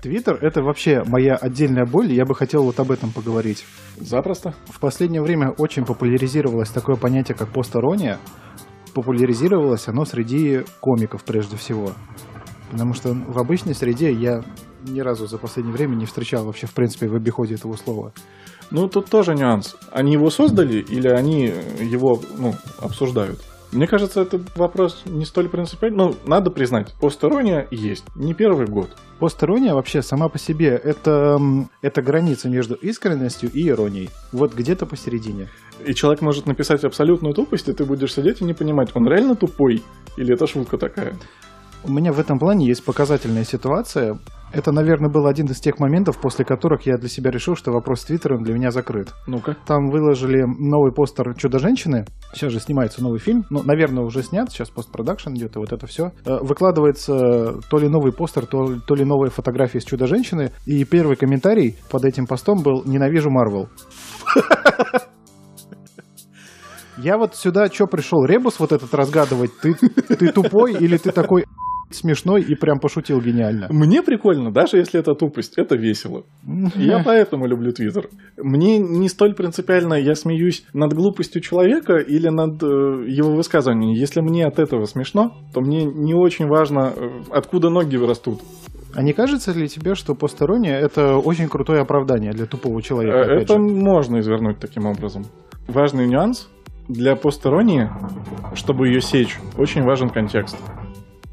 [0.06, 3.64] Твиттер— это вообще моя отдельная боль, я бы хотел вот об этом поговорить.
[3.96, 4.54] Запросто.
[4.66, 8.20] В последнее время очень популяризировалось такое понятие, как посторонняя.
[8.94, 11.90] Популяризировалось оно среди комиков прежде всего.
[12.70, 14.42] Потому что в обычной среде я
[14.84, 18.12] ни разу за последнее время не встречал вообще, в принципе, в обиходе этого слова.
[18.70, 19.74] Ну, тут тоже нюанс.
[19.90, 23.40] Они его создали или они его, ну, обсуждают?
[23.72, 25.96] Мне кажется, этот вопрос не столь принципиальный.
[25.96, 28.04] Ну, надо признать, посторонняя есть.
[28.14, 28.90] Не первый год.
[29.18, 31.40] Посторонняя вообще сама по себе это,
[31.82, 34.10] это граница между искренностью и иронией.
[34.32, 35.48] Вот где-то посередине.
[35.84, 39.36] И человек может написать абсолютную тупость, и ты будешь сидеть и не понимать, он реально
[39.36, 39.82] тупой
[40.16, 41.16] или это шутка такая.
[41.84, 44.18] У меня в этом плане есть показательная ситуация.
[44.52, 48.00] Это, наверное, был один из тех моментов, после которых я для себя решил, что вопрос
[48.00, 49.12] с Твиттером для меня закрыт.
[49.26, 49.56] Ну-ка.
[49.66, 52.06] Там выложили новый постер Чудо-женщины.
[52.32, 53.44] Сейчас же снимается новый фильм.
[53.50, 54.50] Ну, наверное, уже снят.
[54.50, 56.12] Сейчас постпродакшн идет, и вот это все.
[56.24, 60.52] Выкладывается то ли новый постер, то, то ли новые фотографии с Чудо-женщины.
[60.64, 63.68] И первый комментарий под этим постом был «Ненавижу Марвел».
[66.98, 68.24] Я вот сюда что пришел?
[68.24, 69.50] Ребус вот этот разгадывать?
[69.60, 71.44] Ты, ты тупой или ты такой
[71.90, 73.68] смешной и прям пошутил гениально?
[73.70, 76.24] Мне прикольно, даже если это тупость, это весело.
[76.74, 78.08] Я поэтому люблю Твиттер.
[78.36, 82.66] Мне не столь принципиально, я смеюсь над глупостью человека или над э,
[83.08, 83.92] его высказыванием.
[83.94, 88.40] Если мне от этого смешно, то мне не очень важно, э, откуда ноги растут.
[88.94, 93.20] А не кажется ли тебе, что постороннее это очень крутое оправдание для тупого Э, человека?
[93.22, 93.58] опять Это же?
[93.60, 95.26] можно извернуть таким образом.
[95.68, 96.48] Важный нюанс.
[96.88, 97.88] Для посторонней,
[98.54, 100.56] чтобы ее сечь, очень важен контекст.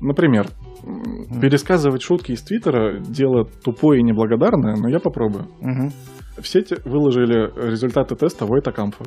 [0.03, 0.47] Например,
[0.85, 5.47] м, пересказывать шутки из Твиттера– дело тупое и неблагодарное, но я попробую.
[5.61, 5.91] Мгм.
[6.37, 9.05] В сети выложили результаты теста Войта Камфа.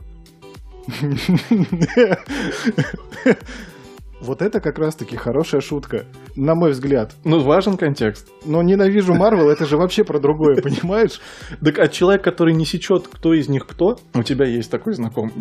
[4.23, 6.07] Вот это как раз-таки хорошая шутка,
[6.37, 7.15] на мой взгляд.
[7.25, 8.29] Ну, важен контекст.
[8.47, 11.21] Но ненавижу Марвел, это же вообще про другое, понимаешь?
[11.63, 15.33] Так, а человек, который не сечет, кто из них кто, у тебя есть такой знакомый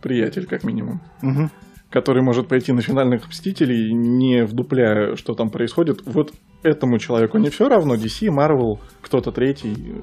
[0.00, 1.50] приятель, как минимум, Мгм.
[1.92, 6.00] Который может пойти на финальных Мстителей, не вдупляя, что там происходит.
[6.06, 9.94] Вот этому человеку не все равно, DC, Marvel, кто-то третий.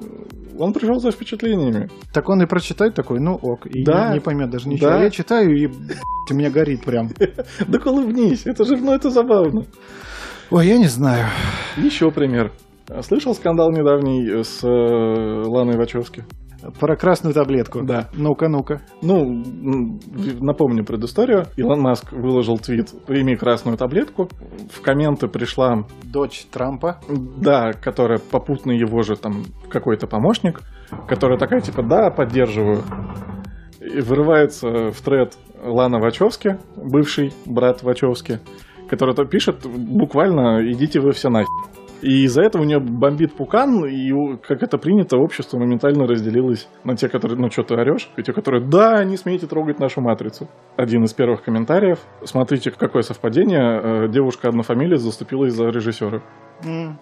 [0.58, 1.88] Он пришел за впечатлениями.
[2.12, 4.08] Так он и прочитает такой, ну ок, и Да.
[4.08, 4.90] не, не поймет даже ничего.
[4.90, 5.02] Да.
[5.02, 7.10] Я читаю, и у меня горит прям.
[7.66, 9.64] Да улыбнись, это же, ну это забавно.
[10.50, 11.26] Ой, я не знаю.
[11.76, 12.52] Еще пример.
[13.02, 16.24] Слышал скандал недавний с э, Ланой Вачовски?
[16.78, 17.82] Про красную таблетку.
[17.82, 18.08] Да.
[18.14, 18.80] Ну-ка, ну-ка.
[19.02, 19.42] Ну,
[20.40, 21.46] напомню предысторию.
[21.56, 24.28] Илон Маск выложил твит «Прими красную таблетку».
[24.70, 27.00] В комменты пришла, Дочь Трампа.
[27.08, 30.60] да, которая попутно его же там какой-то помощник,
[31.08, 32.82] которая такая типа «Да, поддерживаю».
[33.80, 38.40] И вырывается в тред Лана Вачовски, бывший брат Вачовски,
[38.88, 41.48] который то пишет буквально «Идите вы все нафиг».
[42.02, 44.10] И из-за этого у нее бомбит пукан, и,
[44.42, 48.32] как это принято, общество моментально разделилось на те, которые, ну, что ты орешь, и те,
[48.32, 50.48] которые, да, не смейте трогать нашу матрицу.
[50.76, 56.22] Один из первых комментариев, смотрите, какое совпадение, э, девушка-однофамилец заступилась за режиссера.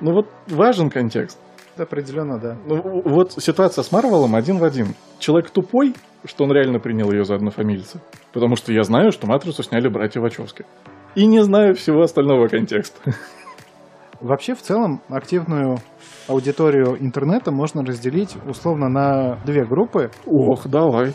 [0.00, 1.40] Ну вот важен контекст.
[1.76, 2.56] Определенно, да.
[2.66, 4.94] Ну, вот ситуация с Марвелом один в один.
[5.18, 8.00] Человек тупой, что он реально принял ее за однофамильца.
[8.32, 10.64] Потому что я знаю, что «Матрицу» сняли братья Вачовски.
[11.14, 13.12] И не знаю всего остального контекста.
[14.20, 15.78] Вообще, в целом, активную
[16.28, 20.10] аудиторию интернета можно разделить условно на две группы.
[20.26, 21.14] Ох, давай.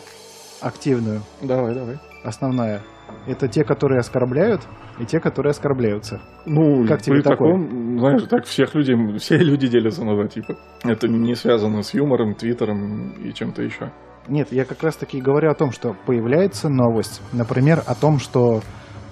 [0.61, 1.97] Активную, Давай, давай.
[2.23, 2.81] основная.
[3.27, 4.61] Это те, которые оскорбляют,
[4.97, 6.21] и те, которые оскорбляются.
[6.45, 7.53] Ну, Как тебе при такое?
[7.53, 10.55] таком, знаешь, так всех людей, все люди делятся на два типа.
[10.85, 13.91] Это не связано с юмором, твиттером и чем-то еще.
[14.29, 17.21] Нет, я как раз таки говорю о том, что появляется новость.
[17.33, 18.61] Например, о том, что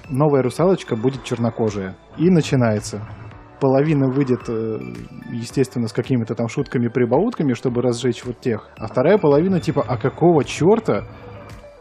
[0.09, 1.95] новая русалочка будет чернокожая.
[2.17, 3.01] И начинается.
[3.61, 4.79] Половина выйдет, э,
[5.31, 8.67] естественно, с какими-то там шутками-прибаутками, чтобы разжечь вот тех.
[8.75, 11.05] А вторая половина типа, а какого черта?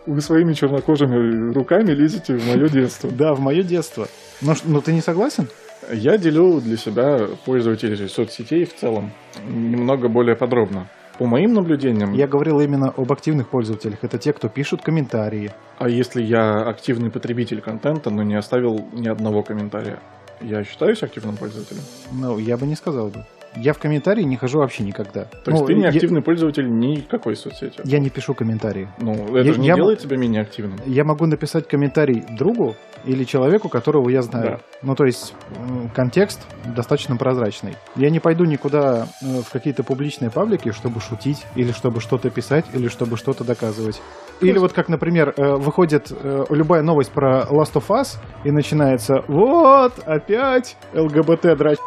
[0.06, 3.10] Вы своими чернокожими руками лезете в мое детство.
[3.18, 4.06] Да, в мое детство.
[4.42, 5.48] Но, ш- но ты не согласен?
[5.90, 9.10] Я делю для себя пользователей соцсетей в целом
[9.48, 10.86] немного более подробно.
[11.18, 13.98] По моим наблюдениям, Я говорил именно об активных пользователях.
[14.02, 15.50] Это те, кто пишут комментарии.
[15.78, 19.98] а если я активный потребитель контента, но не оставил ни одного комментария,
[20.40, 21.82] я считаюсь активным пользователем?
[22.12, 23.24] Ну, я бы не сказал бы.
[23.56, 25.24] Я в комментарии не хожу вообще никогда.
[25.24, 27.80] То есть Ну, ты не я- активный пользователь никакой соцсети?
[27.84, 28.88] Я, не пишу комментарии.
[29.00, 30.78] Ну, это Я- же не я м- делает тебя менее активным.
[30.86, 34.44] Я могу написать комментарий другу или человеку, которого я знаю.
[34.44, 34.60] Да.
[34.82, 37.76] Ну, то есть м, контекст достаточно прозрачный.
[37.96, 42.66] Я не пойду никуда э, в какие-то публичные паблики, чтобы шутить, или чтобы что-то писать,
[42.72, 44.00] или чтобы что-то доказывать.
[44.40, 49.22] Или вот как, например, э, выходит э, любая новость про Last of Us, и начинается
[49.28, 51.78] «Вот, опять ЛГБТ драч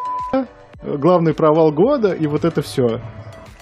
[0.84, 3.00] главный провал года, и вот это все.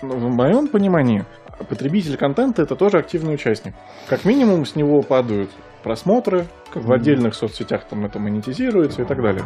[0.02, 1.24] Ну, В моем понимании,
[1.68, 3.74] потребитель контента это тоже активный участник.
[4.08, 5.50] Как минимум с него падают
[5.82, 9.44] просмотры, как в отдельных соцсетях там это монетизируется и так далее.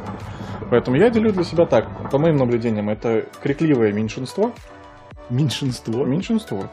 [0.70, 2.10] Поэтому я делю для себя так.
[2.10, 4.52] По моим наблюдениям, это крикливое меньшинство.
[5.30, 6.04] Меньшинство.
[6.04, 6.64] Меньшинство.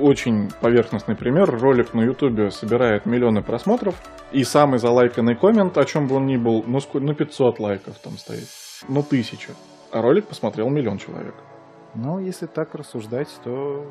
[0.00, 1.48] Очень поверхностный пример.
[1.50, 3.94] Ролик на Ютубе собирает миллионы просмотров.
[4.32, 8.12] И самый залайканный коммент, о чем бы он ни был, ну, ну 500 лайков там
[8.18, 8.46] стоит.
[8.88, 9.52] Ну, тысяча.
[9.96, 11.34] А ролик посмотрел миллион человек.
[11.94, 13.90] Но если так рассуждать, то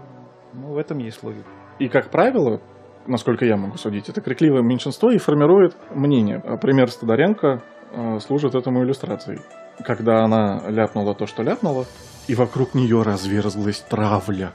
[0.53, 1.49] ну, в этом есть логика.
[1.79, 2.61] И, как правило,
[3.07, 6.43] насколько я могу судить, это крикливое меньшинство и формирует мнение.
[6.45, 9.39] А Пример с Тодоренко э, служит этому иллюстрацией.
[9.83, 11.85] Когда она ляпнула то, что ляпнула,
[12.27, 14.51] и вокруг нее разверзлась травля.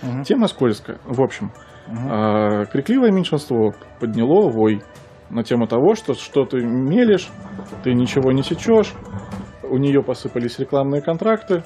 [0.00, 0.22] Мгм.
[0.22, 1.00] Тема скользкая.
[1.04, 1.50] В общем,
[1.88, 4.84] а, крикливое меньшинство подняло вой
[5.28, 7.30] на тему того, что что ты мелешь,
[7.82, 8.94] ты ничего не сечешь,
[9.68, 11.62] у нее посыпались рекламные контракты.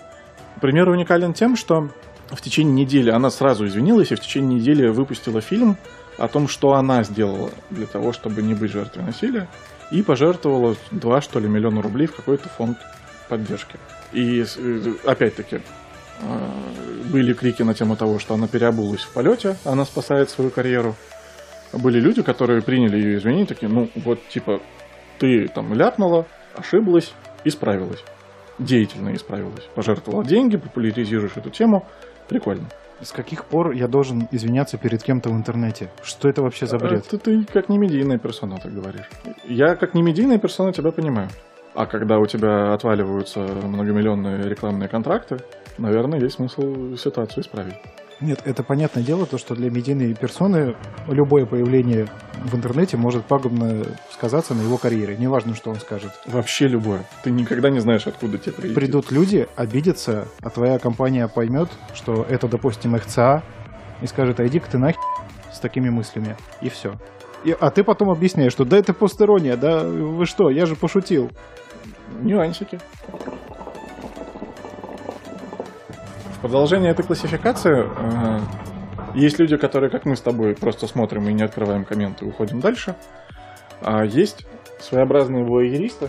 [0.61, 1.91] Пример уникален тем, что
[2.31, 5.77] в течение недели она сразу извинилась и в течение недели выпустила фильм
[6.19, 9.49] о том, что она сделала для того, чтобы не быть жертвой насилия,
[9.91, 12.79] и пожертвовала 2, что ли, миллиона рублей в какой-то фонд
[13.29, 13.79] поддержки.
[14.13, 15.61] И э, опять-таки
[16.21, 16.49] э,
[17.11, 20.95] были крики на тему того, что она переобулась в полете, она спасает свою карьеру.
[21.73, 24.61] Были люди, которые приняли ее извинения, такие, ну вот типа
[25.19, 27.13] ты там ляпнула, ошиблась,
[27.45, 28.03] исправилась.
[28.59, 29.69] Деятельно исправилась.
[29.75, 31.87] Пожертвовала деньги, популяризируешь эту тему.
[32.29, 32.67] Прикольно.
[33.01, 35.91] С каких пор я должен извиняться перед кем-то в интернете?
[36.03, 37.07] Что это вообще за бред?
[37.07, 39.09] Это ты как не медийная персона так говоришь.
[39.47, 41.29] Я как не медийная персона тебя понимаю.
[41.75, 45.39] А когда у тебя отваливаются многомиллионные рекламные контракты,
[45.79, 47.77] наверное, есть смысл ситуацию исправить.
[48.21, 50.77] Нет, это понятное дело, то, что для медийной персоны
[51.09, 52.07] любое появление
[52.45, 55.17] в интернете может пагубно сказаться на его карьере.
[55.17, 56.13] Неважно, что он скажет.
[56.27, 57.05] Вообще любое.
[57.25, 58.75] Ты никогда не знаешь, откуда тебе прилетит.
[58.75, 63.43] Придут люди, обидятся, а твоя компания поймет, что это, допустим, ХЦА,
[64.03, 65.01] и скажет, а иди-ка ты нахер
[65.53, 66.37] с такими мыслями.
[66.61, 66.95] И все.
[67.45, 71.31] И, а ты потом объясняешь, что да это постерония, да вы что, я же пошутил.
[72.21, 72.81] Нюансики.
[76.41, 78.41] В продолжение этой классификации э,
[79.15, 82.61] есть люди, которые, как мы с тобой, просто смотрим и не открываем комменты и уходим
[82.61, 82.97] дальше.
[83.83, 84.47] А есть
[84.79, 86.09] своеобразные воеристы.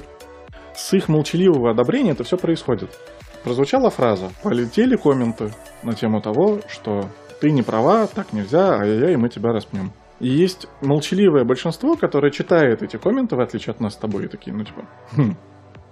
[0.74, 2.98] С их молчаливого одобрения это все происходит.
[3.44, 5.52] Прозвучала фраза, полетели комменты
[5.84, 7.10] на тему того, что
[7.41, 9.91] ты не права, так нельзя, ай-яй, мы тебя распнем.
[10.22, 14.28] И есть молчаливое большинство, которое читает эти комменты, в отличие от нас с тобой, и
[14.30, 15.36] такие, ну типа, «Хм»,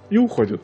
[0.10, 0.62] и уходит.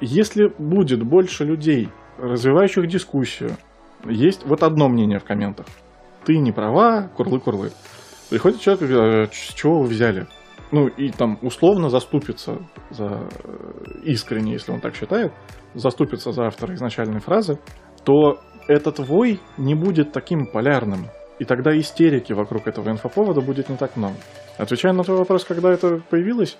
[0.00, 3.56] Если будет больше людей, развивающих дискуссию,
[4.04, 5.66] есть вот одно мнение в комментах.
[6.24, 7.70] Ты не права, курлы-курлы.
[8.30, 10.26] Приходит человек и говорит, «А с чего вы взяли?
[10.72, 12.58] Ну, и там условно заступится
[12.90, 15.32] за э, искренне, если он так считает,
[15.74, 17.58] заступится за автора изначальной фразы,
[18.04, 21.06] то этот вой не будет таким полярным.
[21.38, 24.14] И тогда истерики вокруг этого инфоповода будет не так много.
[24.56, 26.58] Отвечая на твой вопрос, когда это появилось,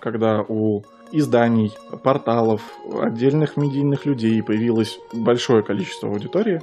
[0.00, 0.82] когда у
[1.16, 1.72] изданий,
[2.02, 2.60] порталов,
[3.00, 6.60] отдельных медийных людей появилось большое количество аудитории,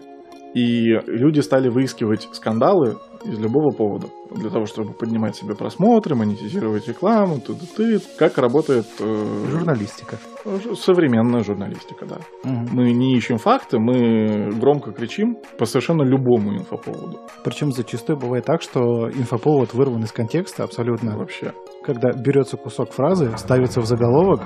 [0.53, 6.87] и люди стали выискивать скандалы из любого повода для того, чтобы поднимать себе просмотры, монетизировать
[6.87, 10.17] рекламу, ты как работает э, Журналистика.
[10.75, 12.17] современная журналистика, да.
[12.43, 12.69] Мгм.
[12.71, 18.61] Мы не ищем факты, мы громко кричим по совершенно любому инфоповоду Причем зачастую бывает так,
[18.61, 21.17] что инфоповод вырван из контекста абсолютно.
[21.17, 21.53] вообще.
[21.83, 24.41] Когда берется кусок фразы, ставится в заголовок,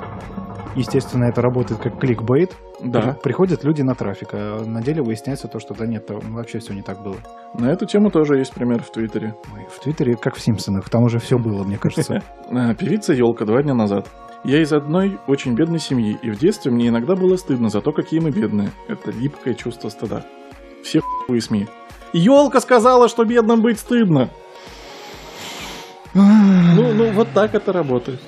[0.75, 2.55] естественно, это работает как кликбейт.
[2.81, 3.01] Да.
[3.01, 6.59] При- Приходят люди на трафик, а на деле выясняется то, что да нет, там вообще
[6.59, 7.17] все не так было.
[7.53, 9.35] На эту тему тоже есть пример в Твиттере.
[9.53, 12.21] Ой, В Твиттере, как в Симпсонах, там уже все было, мне кажется.
[12.51, 14.07] А, Певица Елка два дня назад.
[14.43, 17.91] Я из одной очень бедной семьи, и в детстве мне иногда было стыдно за то,
[17.91, 18.69] какие мы бедные.
[18.87, 20.23] Это липкое чувство стыда.
[20.83, 21.67] Все хуевые СМИ.
[22.13, 24.29] Елка сказала, что бедным быть стыдно.
[26.13, 28.21] Ну, ну, вот так это работает.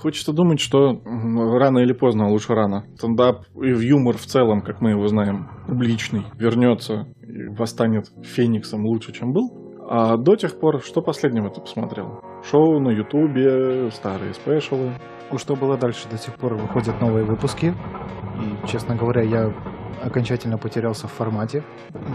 [0.00, 4.60] Хочется думать, что рано или поздно, а лучше рано, стендап и в юмор в целом,
[4.60, 9.50] как мы его знаем, публичный, вернется и восстанет фениксом лучше, чем был.
[9.88, 12.20] А до тех пор, что последнего ты посмотрел?
[12.42, 14.92] Шоу на Ютубе, старые спешалы.
[15.30, 16.08] Ну, Что было дальше?
[16.10, 17.66] До сих пор выходят новые выпуски.
[17.66, 19.52] И, честно говоря, я
[20.02, 21.64] окончательно потерялся в формате.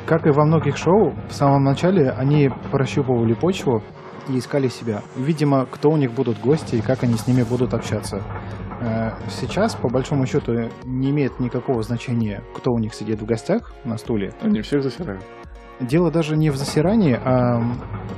[0.06, 3.82] Как и во многих шоу, в самом начале они прощупывали почву
[4.30, 5.02] и искали себя.
[5.16, 8.22] Видимо, кто у них будут гости и как они с ними будут общаться.
[8.82, 13.74] Э, Сейчас, по большому счету, не имеет никакого значения, кто у них сидит в гостях
[13.86, 14.34] на стуле.
[14.42, 15.24] Они всех засирают.
[15.80, 17.60] Дело даже не в засирании, а,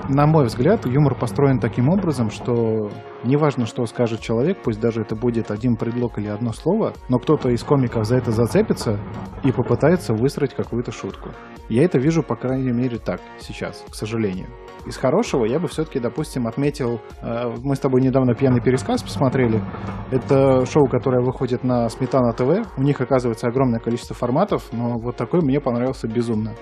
[0.10, 2.92] на мой взгляд, юмор построен таким образом, что
[3.24, 7.50] неважно, что скажет человек, пусть даже это будет один предлог или одно слово, но кто-то
[7.50, 9.00] из комиков за это зацепится
[9.44, 11.30] и попытается выстроить какую-то шутку.
[11.70, 14.48] Я это вижу, по крайней мере, так сейчас, к сожалению.
[14.86, 17.00] Из хорошего я бы все-таки, допустим, отметил...
[17.22, 19.64] э, Мы с тобой недавно «Пьяный пересказ» посмотрели.
[20.12, 22.68] Это шоу, которое выходит на Сметана ТВ.
[22.78, 26.54] У них, оказывается, огромное количество форматов, но вот такой мне понравился безумно.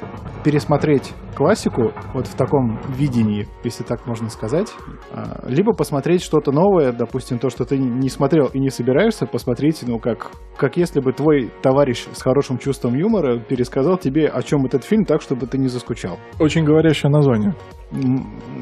[0.43, 4.71] Пересмотреть классику вот в таком видении, если так можно сказать,
[5.11, 9.83] а, либо посмотреть что-то новое, допустим, то, что ты не смотрел и не собираешься посмотреть,
[9.85, 14.65] ну, как, как если бы твой товарищ с хорошим чувством юмора пересказал тебе, о чем
[14.65, 16.19] этот фильм, так, чтобы ты не заскучал.
[16.39, 17.55] Очень говорящее название.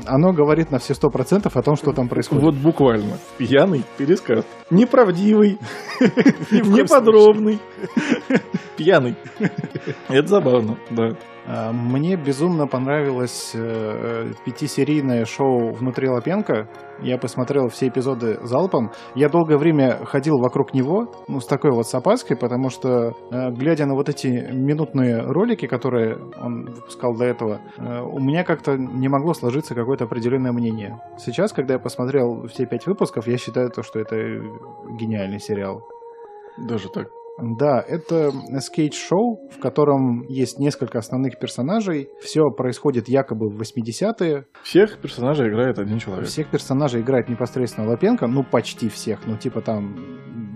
[0.07, 2.43] Оно говорит на все сто процентов о том, что там происходит.
[2.43, 3.17] Вот буквально.
[3.37, 4.45] Пьяный пересказ.
[4.71, 5.59] Неправдивый,
[6.51, 7.59] неподробный.
[8.75, 9.15] Пьяный.
[10.07, 11.09] Это забавно, да.
[11.49, 16.69] А, Мне безумно понравилось э, пятисерийное шоу «Внутри Лапенко».
[17.01, 18.91] Я посмотрел все эпизоды залпом.
[19.15, 23.49] Я долгое время ходил вокруг него, ну, с такой вот с опаской, потому что, э,
[23.49, 28.77] глядя на вот эти минутные ролики, которые он выпускал до этого, э, у меня как-то
[28.77, 30.99] не могло сложиться какое-то определенное мнение.
[31.17, 34.15] Сейчас, когда я посмотрел все пять выпусков, я считаю то, что это
[34.99, 35.81] гениальный сериал.
[36.57, 37.07] Даже так.
[37.41, 42.09] Да, это скейт-шоу, в котором есть несколько основных персонажей.
[42.21, 44.45] Все происходит якобы в 80-е.
[44.63, 46.27] Всех персонажей играет один человек.
[46.27, 49.95] Всех персонажей играет непосредственно Лапенко, ну почти всех, ну типа там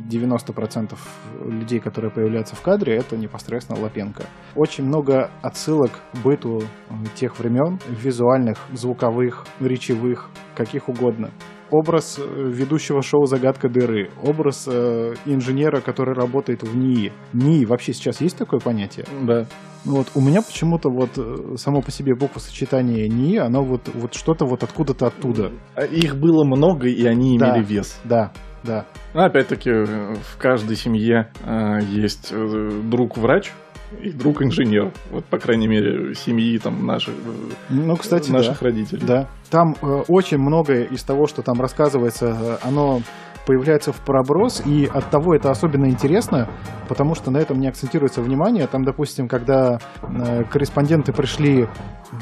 [0.10, 0.98] 90%
[1.46, 4.24] людей, которые появляются в кадре, это непосредственно Лапенко.
[4.56, 11.32] Очень много отсылок к быту э, тех времен, визуальных, звуковых, речевых, каких угодно.
[11.72, 17.12] Образ э, ведущего шоу «Загадка дыры», образ э, инженера, который работает в НИИ.
[17.34, 19.06] НИИ вообще сейчас есть такое понятие?
[19.24, 19.46] Да.
[19.86, 24.14] Ну Вот у меня почему-то вот э, само по себе буквосочетание НИИ, оно вот, вот
[24.14, 25.52] что-то вот откуда-то оттуда.
[25.76, 27.52] А Их было много, и они Да.
[27.58, 28.00] имели вес.
[28.04, 28.32] Да,
[28.64, 28.86] да.
[29.14, 33.52] Ну, опять-таки, в каждой семье э, есть э, друг-врач
[34.02, 34.92] и друг-инженер.
[35.12, 38.66] Вот, по крайней мере, семьи там наших, э, Ну, кстати, наших да.
[38.66, 39.02] родителей.
[39.06, 39.28] Да.
[39.50, 43.02] Там э, очень многое из того, что там рассказывается, э, оно
[43.46, 46.50] появляется в проброс, и от того это особенно интересно,
[46.88, 48.68] потому что на этом не акцентируется внимание.
[48.68, 51.68] Там, допустим, когда э, корреспонденты пришли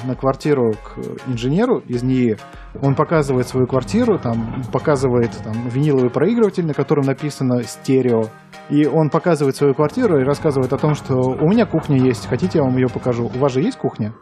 [0.06, 2.38] на квартиру к инженеру из НИИ,
[2.82, 8.26] он показывает свою квартиру, там показывает там, виниловый проигрыватель, на котором написано «стерео»,
[8.70, 12.60] и он показывает свою квартиру и рассказывает о том, что у меня кухня есть, хотите,
[12.60, 13.26] я вам ее покажу.
[13.26, 14.14] У вас же есть кухня?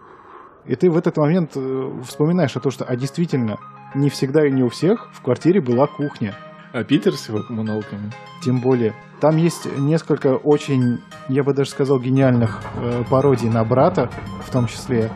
[0.65, 3.57] И ты в этот момент э, вспоминаешь о том, что, а действительно,
[3.95, 6.35] не всегда и не у всех в квартире была кухня.
[6.71, 8.11] А Питер с его коммуналками.
[8.43, 14.09] Тем более, там есть несколько очень, я бы даже сказал, гениальных э, пародий на брата,
[14.45, 15.11] в том числе,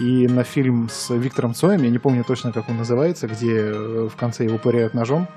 [0.00, 4.08] и на фильм с Виктором Цоем, я не помню точно, как он называется, где э,
[4.12, 5.28] в конце его пыряют ножом.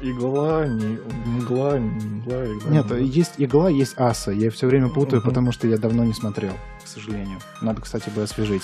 [0.00, 2.70] Игла, не мгла, не мгла, игла.
[2.70, 4.30] Нет, не- есть игла, есть аса.
[4.30, 5.28] Я все время путаю, Мгм.
[5.28, 6.52] потому что я давно не смотрел,
[6.84, 7.38] к сожалению.
[7.60, 8.62] Надо, кстати, бы освежить.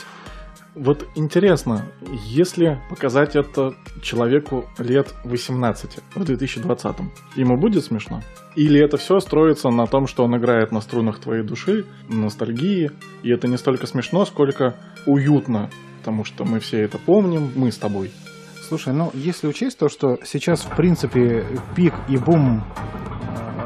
[0.74, 1.86] Вот интересно,
[2.26, 6.96] если показать это человеку лет 18 в 2020,
[7.36, 8.22] ему будет смешно?
[8.56, 12.90] Или это все строится на том, что он играет на струнах твоей души, ностальгии,
[13.22, 14.74] и это не столько смешно, сколько
[15.06, 18.10] уютно, потому что мы все это помним, мы с тобой.
[18.66, 21.46] Слушай, ну если учесть то, что сейчас в принципе
[21.76, 22.64] пик и бум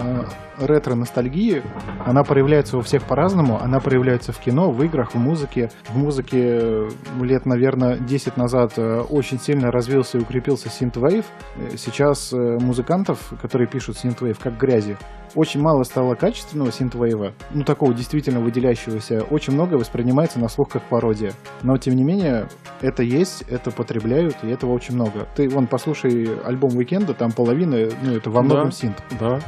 [0.00, 0.24] э,
[0.60, 1.62] ретро-ностальгии,
[2.04, 3.60] она проявляется у всех по-разному.
[3.60, 5.70] Она проявляется в кино, в играх, в музыке.
[5.88, 6.88] В музыке э,
[7.20, 11.24] лет, наверное, 10 назад э, очень сильно развился и укрепился synthwave.
[11.56, 14.96] Э, Сейчас музыкантов, которые пишут synthwave, как грязи,
[15.34, 19.22] очень мало стало качественного synthwave а, ну такого действительно выделяющегося.
[19.30, 21.32] Очень много воспринимается на слух как пародия.
[21.62, 22.48] Но тем не менее,
[22.80, 25.28] это есть, это потребляют, и этого очень много.
[25.36, 28.70] Ты вон послушай альбом Weeknd а, там половина, ну это во многом Да.
[28.72, 29.02] синт.
[29.20, 29.38] Да.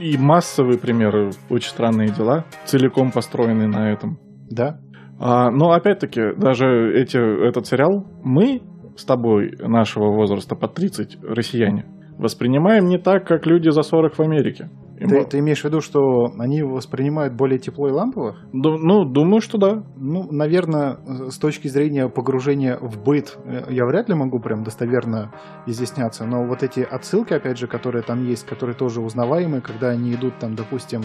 [0.00, 4.18] И массовые примеры, очень странные дела, целиком построены на этом.
[4.48, 4.80] Да?
[5.18, 8.62] А, но опять-таки, даже эти, этот сериал мы
[8.96, 11.84] с тобой нашего возраста под 30, россияне,
[12.16, 14.70] воспринимаем не так, как люди за 40 в Америке.
[15.08, 18.36] Ты, ты имеешь в виду, что они его воспринимают более тепло и лампово?
[18.52, 19.82] Ду- ну, думаю, что да.
[19.96, 20.98] Ну, наверное,
[21.30, 25.32] с точки зрения погружения в быт, э, я вряд ли могу прям достоверно
[25.66, 30.12] изъясняться, но вот эти отсылки, опять же, которые там есть, которые тоже узнаваемые, когда они
[30.12, 31.02] идут там, допустим,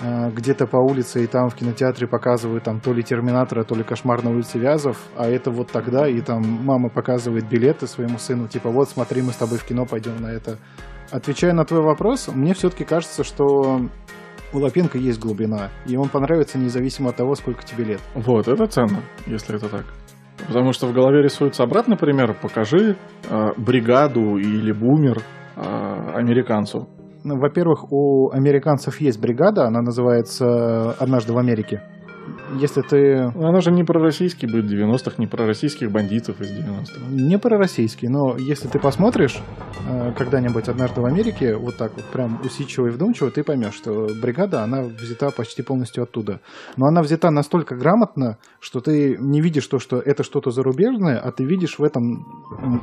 [0.00, 3.82] э, где-то по улице, и там в кинотеатре показывают там то ли Терминатора, то ли
[3.82, 8.48] Кошмар на улице Вязов, а это вот тогда, и там мама показывает билеты своему сыну,
[8.48, 10.58] типа, вот смотри, мы с тобой в кино пойдем на это.
[11.10, 13.80] Отвечая на твой вопрос, мне все-таки кажется, что
[14.52, 18.00] у Лапенко есть глубина, и он понравится независимо от того, сколько тебе лет.
[18.14, 19.84] Вот, это ценно, если это так.
[20.46, 22.34] Потому что в голове рисуется обратный пример.
[22.40, 22.96] Покажи
[23.28, 25.22] э, бригаду или бумер
[25.56, 25.60] э,
[26.14, 26.88] американцу.
[27.24, 31.82] Ну, Во-первых, у американцев есть бригада, она называется «Однажды в Америке».
[32.54, 37.00] Если ты Она же не пророссийский будет 90-х, не пророссийских бандитов из 90-х.
[37.10, 39.38] не пророссийский, но если ты посмотришь
[39.88, 44.08] э, когда-нибудь «Однажды в Америке», вот так вот прям усидчиво и вдумчиво, ты поймешь, что
[44.22, 46.40] бригада, она взята почти полностью оттуда.
[46.76, 51.32] Но она взята настолько грамотно, что ты не видишь то, что это что-то зарубежное, а
[51.32, 52.26] ты видишь в этом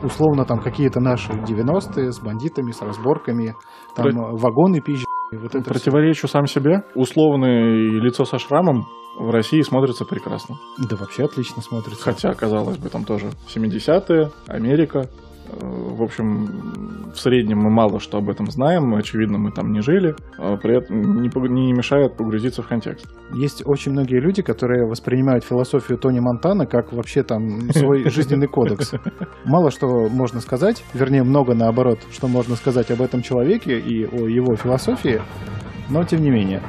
[0.03, 3.55] условно там какие-то наши 90-е с бандитами, с разборками,
[3.95, 5.05] там Про- э, вагоны пизжи.
[5.31, 5.63] Вот это.
[5.67, 6.83] Противоречу сам себе.
[6.95, 8.85] Условное лицо со шрамом
[9.17, 10.57] в России смотрится прекрасно.
[10.77, 12.03] Да вообще отлично смотрится.
[12.03, 15.09] Хотя, казалось бы, там тоже 70-е, Америка.
[15.49, 19.81] Э, В общем, в среднем мы мало что об этом знаем, очевидно, мы там не
[19.81, 23.05] жили, а при этом не, мешает погрузиться в контекст.
[23.33, 28.93] Есть очень многие люди, которые воспринимают философию Тони Монтана как вообще там свой жизненный кодекс.
[29.45, 34.27] Мало что можно сказать, вернее, много наоборот, что можно сказать об этом человеке и о
[34.27, 35.21] его философии,
[35.89, 36.61] но тем не менее.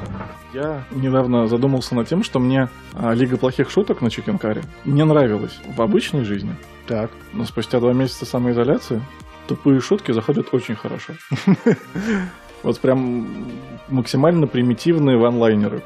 [0.54, 5.58] Я недавно задумался над тем, что мне а, Лига плохих шуток на Чикенкаре не нравилась
[5.66, 6.54] в обычной жизни,
[6.86, 7.10] Так.
[7.32, 9.02] но спустя два месяца самоизоляции
[9.48, 11.14] тупые шутки заходят очень хорошо.
[12.62, 13.26] Вот прям
[13.88, 15.82] максимально примитивные ванлайнеры.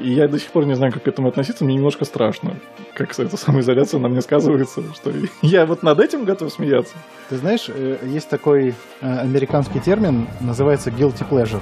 [0.00, 2.54] И я до сих пор не знаю, как к этому относиться, мне немножко страшно,
[2.94, 6.94] как эта самоизоляция на мне сказывается, что я вот над этим готов смеяться.
[7.28, 11.60] Ты знаешь, э, есть такой э, американский термин, называется guilty pleasure.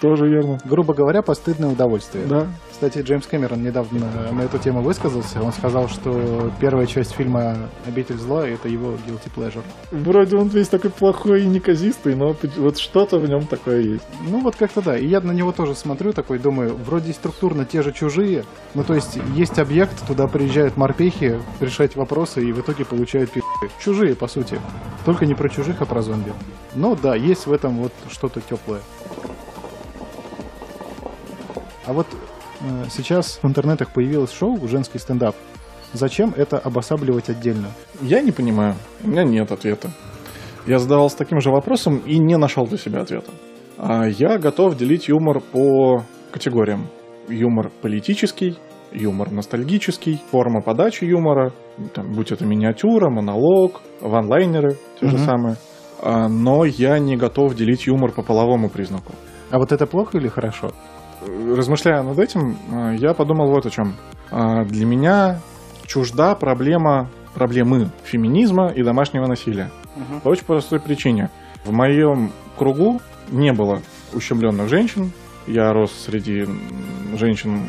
[0.00, 0.58] Тоже верно.
[0.64, 2.26] Грубо говоря, постыдное удовольствие.
[2.26, 2.46] Да.
[2.70, 5.42] Кстати, Джеймс Кэмерон недавно на эту тему высказался.
[5.42, 7.56] Он сказал, что первая часть фильма
[7.86, 9.62] «Обитель зла»— это его guilty pleasure.
[9.90, 14.04] Вроде он весь такой плохой и неказистый, но вот что-то в нем такое есть.
[14.28, 14.98] Ну вот как-то да.
[14.98, 18.44] И я на него тоже смотрю такой, думаю, вроде структурно те же чужие.
[18.74, 23.40] Ну то есть есть объект, туда приезжают морпехи решать вопросы и в итоге получают пи***.
[23.78, 24.60] Чужие, по сути.
[25.04, 26.32] Только не про чужих, а про зомби.
[26.74, 28.80] Но да, есть в этом вот что-то теплое.
[31.86, 32.06] А вот
[32.60, 35.34] э, сейчас в интернетах появилось шоу «Женский стендап».
[35.92, 37.68] Зачем это обосабливать отдельно?
[38.02, 38.74] Я не понимаю.
[39.04, 39.90] У меня нет ответа.
[40.66, 43.30] Я задавался таким же вопросом и не нашел для себя ответа.
[43.78, 46.88] А я готов делить юмор по категориям.
[47.28, 48.58] Юмор политический,
[48.92, 51.52] юмор ностальгический, форма подачи юмора,
[51.94, 55.24] там, будь это миниатюра, монолог, ванлайнеры, те же Мгм.
[55.24, 55.56] самые.
[56.02, 59.12] А, но я не готов делить юмор по половому признаку.
[59.50, 60.72] А вот это плохо или хорошо?
[61.22, 63.94] Размышляя над этим, э, я подумал вот о чем.
[64.30, 65.40] А, Для меня
[65.86, 69.70] чужда проблема, проблемы феминизма и домашнего насилия.
[70.22, 71.30] По очень простой причине.
[71.64, 73.00] В моем кругу
[73.30, 73.80] не было
[74.12, 75.12] ущемленных женщин.
[75.46, 76.46] Я рос среди
[77.16, 77.60] женщин, э,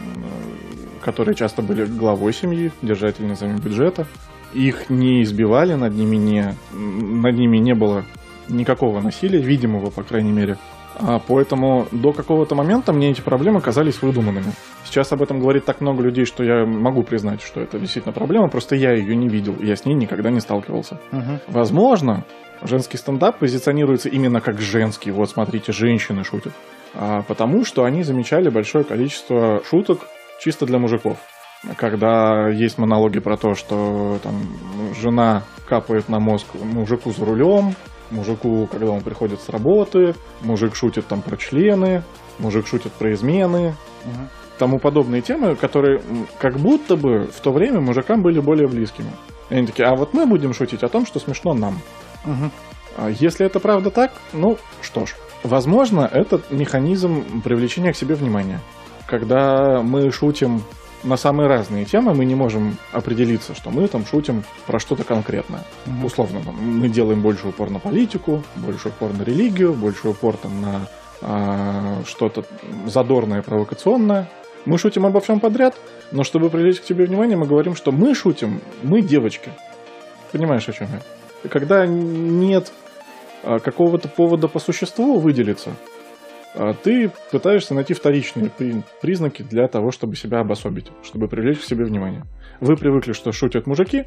[1.04, 4.08] которые часто были главой семьи, держательницами бюджета.
[4.54, 8.04] Их не избивали, над ними не, над ними не было
[8.50, 10.58] никакого насилия, видимого, по крайней мере.
[11.00, 14.52] А поэтому до какого-то момента мне эти проблемы казались выдуманными.
[14.86, 18.48] Сейчас об этом говорит так много людей, что я могу признать, что это действительно проблема,
[18.50, 21.00] просто я ее не видел, я с ней никогда не сталкивался.
[21.12, 21.40] Мгм.
[21.48, 22.24] Возможно,
[22.64, 25.12] женский стендап позиционируется именно как женский.
[25.12, 26.54] Вот смотрите, женщины шутят.
[26.96, 30.08] А, потому что они замечали большое количество шуток
[30.40, 31.18] чисто для мужиков.
[31.76, 34.36] Когда есть монологи про то, что там
[35.00, 37.76] жена капает на мозг мужику за рулем,
[38.12, 42.04] мужику, когда он приходит с работы, мужик шутит там про члены,
[42.40, 44.30] мужик шутит про измены, Мгм.
[44.58, 46.02] тому подобные темы, которые
[46.40, 49.12] как будто бы в то время мужикам были более близкими.
[49.50, 51.80] И они такие, а вот мы будем шутить о том, что смешно нам.
[52.98, 58.60] А Если это правда так, ну что ж, возможно, это механизм привлечения к себе внимания.
[59.06, 60.64] Когда мы шутим
[61.04, 65.64] на самые разные темы, мы не можем определиться, что мы там шутим про что-то конкретное.
[65.86, 66.06] Мгм.
[66.06, 70.88] Условно, мы делаем больше упор на политику, больше упор на религию, больше упор там, на
[71.22, 72.46] а, что-то
[72.86, 74.30] задорное, провокационное.
[74.66, 75.76] Мы шутим обо всем подряд,
[76.12, 79.52] но чтобы привлечь к тебе внимание, мы говорим, что мы шутим, мы девочки.
[80.32, 81.50] Понимаешь, о чем я?
[81.50, 82.72] Когда нет
[83.44, 85.74] а, какого-то повода по существу выделиться,
[86.84, 91.86] ты пытаешься найти вторичные при- признаки для того, чтобы себя обособить, чтобы привлечь к себе
[91.86, 92.24] внимание.
[92.60, 94.06] Вы привыкли, что шутят мужики,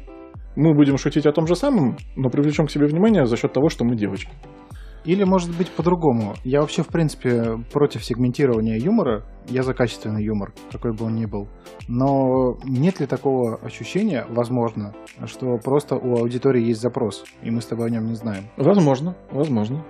[0.55, 3.69] мы будем шутить о том же самом, но привлечем к себе внимание за счет того,
[3.69, 4.31] что мы девочки.
[5.03, 6.35] Или, может быть, по-другому.
[6.43, 9.23] Я вообще, в принципе, против сегментирования юмора.
[9.47, 11.47] Я за качественный юмор, какой бы он ни был.
[11.87, 14.93] Но нет ли такого ощущения, возможно,
[15.25, 18.43] что просто у аудитории есть запрос, и мы с тобой о нем не знаем?
[18.57, 19.83] Возможно, возможно.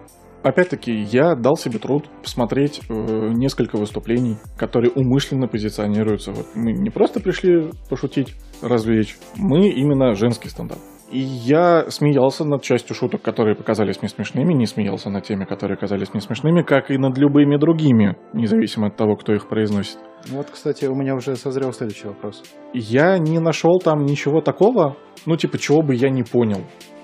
[0.44, 6.32] Опять-таки, я дал себе труд посмотреть э, несколько выступлений, которые умышленно позиционируются.
[6.32, 10.80] Вот мы не просто пришли пошутить, развлечь, мы именно женский стендап.
[11.12, 15.78] И я смеялся над частью шуток, которые показались мне смешными, не смеялся над теми, которые
[15.78, 19.98] казались мне смешными, как и над любыми другими, независимо от того, кто их произносит.
[20.30, 22.44] Вот, кстати, у меня уже созрел следующий вопрос.
[22.74, 26.62] Я не нашел там ничего такого, ну, типа, чего бы я не понял.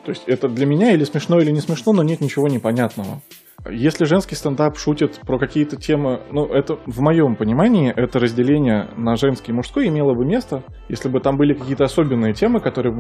[0.08, 3.22] То есть это для меня или смешно, или не смешно, но нет ничего непонятного.
[3.70, 9.18] Если женский стендап шутит про какие-то темы, ну, это в моем понимании, это разделение на
[9.18, 12.96] женский и мужской имело бы место, если бы там были какие-то особенные темы, которые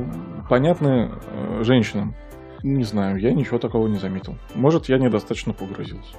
[0.49, 2.14] понятны э, женщинам.
[2.62, 4.36] Не знаю, я ничего такого не заметил.
[4.53, 6.12] Может, я недостаточно погрузился.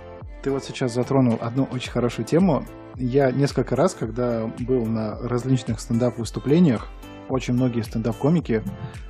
[0.43, 2.65] Ты вот сейчас затронул одну очень хорошую тему.
[2.97, 6.89] Я несколько раз, когда был на различных стендап-выступлениях,
[7.29, 8.63] очень многие стендап-комики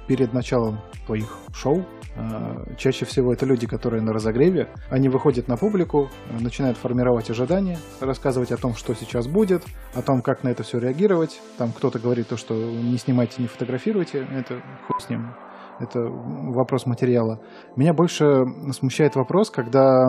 [0.06, 1.84] перед началом твоих шоу,
[2.16, 7.30] э, чаще всего это люди, которые на разогреве, они выходят на публику, э, начинают формировать
[7.30, 9.64] ожидания, рассказывать о том, что сейчас будет,
[9.94, 11.40] о том, как на это все реагировать.
[11.58, 15.34] Там кто-то говорит то, что не снимайте, не фотографируйте, это хуй с ним.
[15.80, 17.40] Это вопрос материала.
[17.76, 20.04] Меня больше смущает вопрос, когда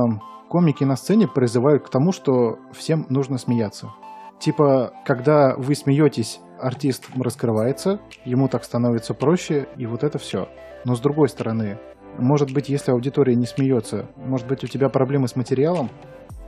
[0.49, 3.89] комики на сцене призывают к тому, что всем нужно смеяться.
[4.39, 10.47] Типа, когда вы смеетесь, артист раскрывается, ему так становится проще, и вот это все.
[10.85, 11.77] Но с другой стороны,
[12.17, 15.89] может быть, если аудитория не смеется, может быть, у тебя проблемы с материалом?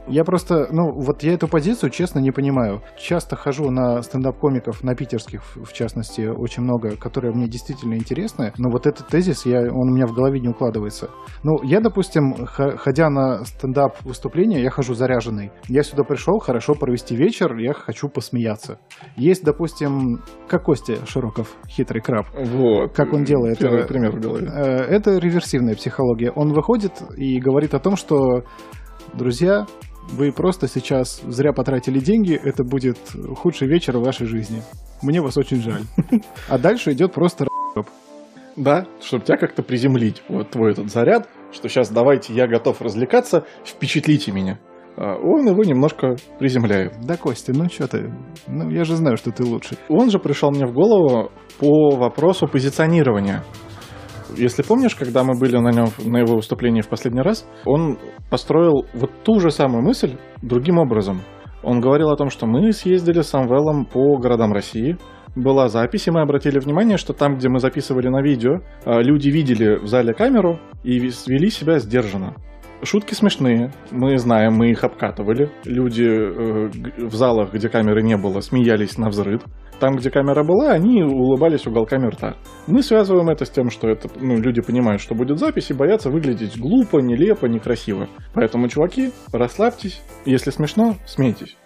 [0.07, 2.81] Я просто, ну, вот я эту позицию, честно, не понимаю.
[2.97, 8.69] Часто хожу на стендап-комиков, на питерских, в частности, очень много, которые мне действительно интересны, но
[8.71, 11.09] вот этот тезис, я, он у меня в голове не укладывается.
[11.43, 15.51] Ну, я, допустим, ходя на стендап-выступление, я хожу заряженный.
[15.67, 18.79] Я сюда пришел хорошо провести вечер, я хочу посмеяться.
[19.15, 22.27] Есть, допустим, как Костя Широков, хитрый краб.
[22.33, 22.93] Вот.
[22.93, 24.47] Как он делает, Первый пример в голове.
[24.47, 26.31] Э, Это реверсивная психология.
[26.31, 28.43] Он выходит и говорит о том, что,
[29.13, 29.65] друзья,
[30.09, 32.97] вы просто сейчас зря потратили деньги, это будет
[33.37, 34.61] худший вечер в вашей жизни.
[35.01, 35.83] Мне вас очень жаль.
[36.47, 37.47] А дальше идет просто.
[38.55, 40.23] Да, чтобы тебя как-то приземлить.
[40.27, 44.59] Вот твой этот заряд, что сейчас давайте, я готов развлекаться, впечатлите меня.
[44.97, 46.93] А Он его немножко приземляет.
[47.01, 48.13] Да, Костя, ну что ты?
[48.47, 49.77] Ну, я же знаю, что ты лучший.
[49.87, 53.43] Он же пришел мне в голову по вопросу позиционирования.
[54.37, 57.97] Если помнишь, когда мы были на нем на его выступлении в последний раз, он
[58.29, 61.21] построил вот ту же самую мысль другим образом.
[61.63, 64.97] Он говорил о том, что мы съездили с Амвелом по городам России.
[65.35, 69.29] Была запись, и мы обратили внимание, что там, где мы записывали на видео, а, люди
[69.29, 72.35] видели в зале камеру и вели себя сдержанно.
[72.83, 75.51] Шутки смешные, мы знаем, мы их обкатывали.
[75.65, 79.41] Люди э, в залах, где камеры не было, смеялись на взрыв.
[79.79, 82.35] Там, где камера была, они улыбались уголками рта.
[82.65, 86.09] Мы связываем это с тем, что это, ну, люди понимают, что будет запись и боятся
[86.09, 88.07] выглядеть глупо, нелепо, некрасиво.
[88.33, 90.01] Поэтому, чуваки, расслабьтесь.
[90.25, 91.57] Если смешно, смейтесь.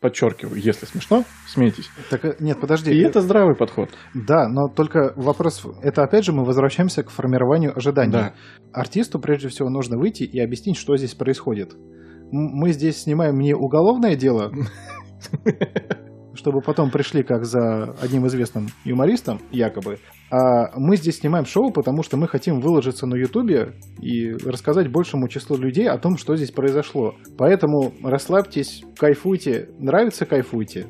[0.00, 1.90] Подчеркиваю, если смешно, смейтесь.
[2.08, 2.92] Так, э, нет, подожди.
[2.92, 3.90] И это здравый подход.
[4.14, 8.12] Да, но только вопрос, это опять же мы возвращаемся к формированию ожиданий.
[8.12, 8.34] Да.
[8.72, 11.74] Артисту прежде всего нужно выйти и объяснить, что здесь происходит.
[12.30, 14.52] Мы здесь снимаем не уголовное дело,
[16.48, 19.98] чтобы потом пришли как за одним известным юмористом, якобы,
[20.30, 25.28] а мы здесь снимаем шоу, потому что мы хотим выложиться на Ютубе и рассказать большему
[25.28, 27.14] числу людей о том, что здесь произошло.
[27.36, 30.86] Поэтому расслабьтесь, кайфуйте, нравится кайфуйте.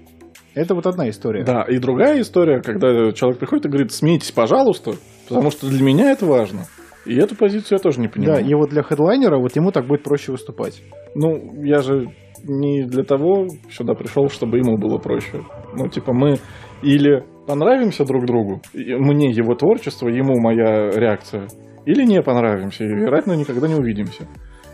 [0.55, 1.45] Это вот одна история.
[1.45, 4.93] Да, и другая история, когда человек приходит и говорит, смейтесь, пожалуйста,
[5.29, 6.67] потому что для меня это важно.
[7.05, 8.47] И эту позицию я тоже не Да, понимаю.
[8.47, 10.83] и вот для хедлайнера вот ему так будет проще выступать.
[11.15, 12.09] Ну, я же
[12.45, 15.43] не для того сюда пришел, чтобы ему было проще.
[15.75, 16.37] Ну, типа, мы
[16.83, 21.49] или понравимся друг другу, мне его творчество, ему моя реакция,
[21.87, 24.27] или не понравимся, и, вероятно, никогда не увидимся.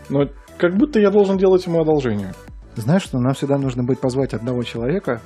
[0.09, 0.25] Но
[0.57, 2.33] как будто я должен делать ему одолжение.
[2.75, 5.21] Знаешь, что нам всегда нужно будет позвать одного человека,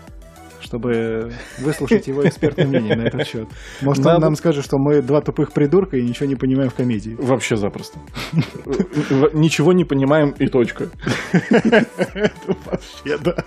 [0.70, 3.48] чтобы выслушать его экспертное мнение на этот счет.
[3.82, 7.16] Может, он нам скажет, что мы два тупых придурка и ничего не понимаем в комедии.
[7.18, 7.98] Вообще запросто.
[9.34, 10.90] Ничего не понимаем и точка.
[12.66, 13.44] Вообще, да.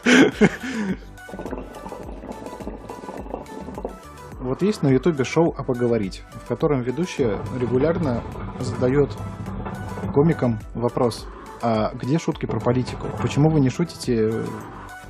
[4.41, 8.25] Вот есть на Ютубе шоу «А поговорить», в котором ведущая регулярно
[8.59, 9.11] задает
[10.13, 11.29] комикам вопрос,
[11.63, 13.07] а где шутки про политику?
[13.21, 14.43] Почему вы не шутите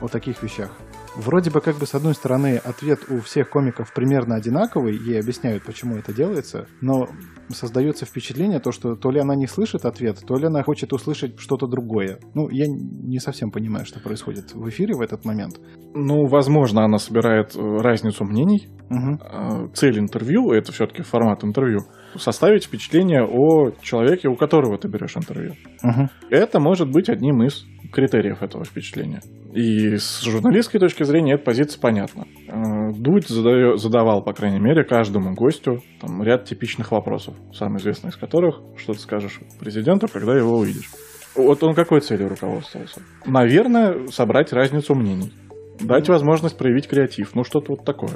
[0.03, 0.71] о таких вещах?
[1.15, 5.63] Вроде бы как бы с одной стороны ответ у всех комиков примерно одинаковый, ей объясняют,
[5.65, 7.09] почему это делается, но
[7.51, 11.39] создается впечатление, то, что то ли она не слышит ответ, то ли она хочет услышать
[11.39, 12.19] что-то другое.
[12.35, 15.61] Ну, я не совсем понимаю, что происходит в эфире в этот момент.
[15.95, 18.69] Ну, возможно, она собирает э, разницу мнений.
[18.91, 21.81] Э, Цель интервью, это все-таки формат интервью,
[22.17, 25.55] составить впечатление о человеке, у которого ты берешь интервью.
[25.83, 26.09] Мгм.
[26.31, 29.21] Это может быть одним из критериев этого впечатления.
[29.53, 32.25] И с журналистской точки зрения эта позиция понятна.
[32.49, 38.17] Э, Дудь задавал, по крайней мере, каждому гостю там, ряд типичных вопросов, самый известный из
[38.17, 40.91] которых, что ты скажешь президенту, когда его увидишь.
[41.35, 43.01] Вот он какой целью руководствовался?
[43.27, 45.33] Наверное, собрать разницу мнений.
[45.81, 47.35] Дать возможность проявить креатив.
[47.35, 48.13] Ну, что-то вот такое.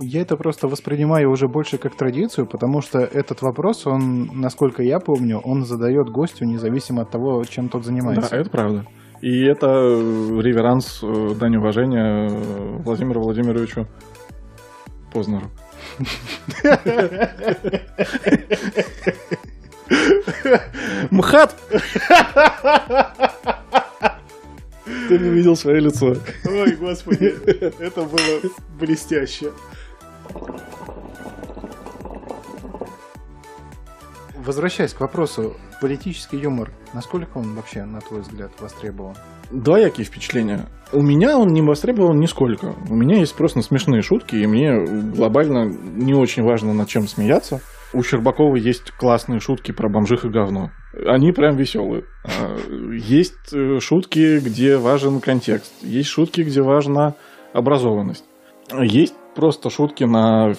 [0.00, 5.00] Я это просто воспринимаю уже больше как традицию, потому что этот вопрос, он, насколько я
[5.00, 8.30] помню, он задает гостю независимо от того, чем тот занимается.
[8.30, 8.84] Да, это правда.
[9.20, 13.88] И это э, реверанс, э, дань уважения э, Владимиру Владимировичу
[15.12, 15.50] Познеру.
[21.10, 21.56] МХАТ!
[25.08, 26.14] Ты не видел свое лицо.
[26.46, 27.34] Ой, господи,
[27.80, 28.40] это было
[28.78, 29.50] блестяще.
[34.48, 39.14] Возвращаясь к вопросу, политический юмор, насколько он вообще, на твой взгляд, востребован?
[39.50, 40.66] Двоякие впечатления.
[40.92, 42.74] У меня он не востребован нисколько.
[42.88, 44.72] У меня есть просто смешные шутки, и мне
[45.14, 47.60] глобально не очень важно над чем смеяться.
[47.92, 50.70] У Щербакова есть классные шутки про бомжих и говно.
[51.06, 52.04] Они прям веселые.
[52.24, 52.56] А,
[52.90, 55.72] Есть э, шутки, где важен контекст.
[55.82, 57.14] Есть шутки, где важна
[57.52, 58.24] образованность.
[58.82, 60.52] Есть просто шутки на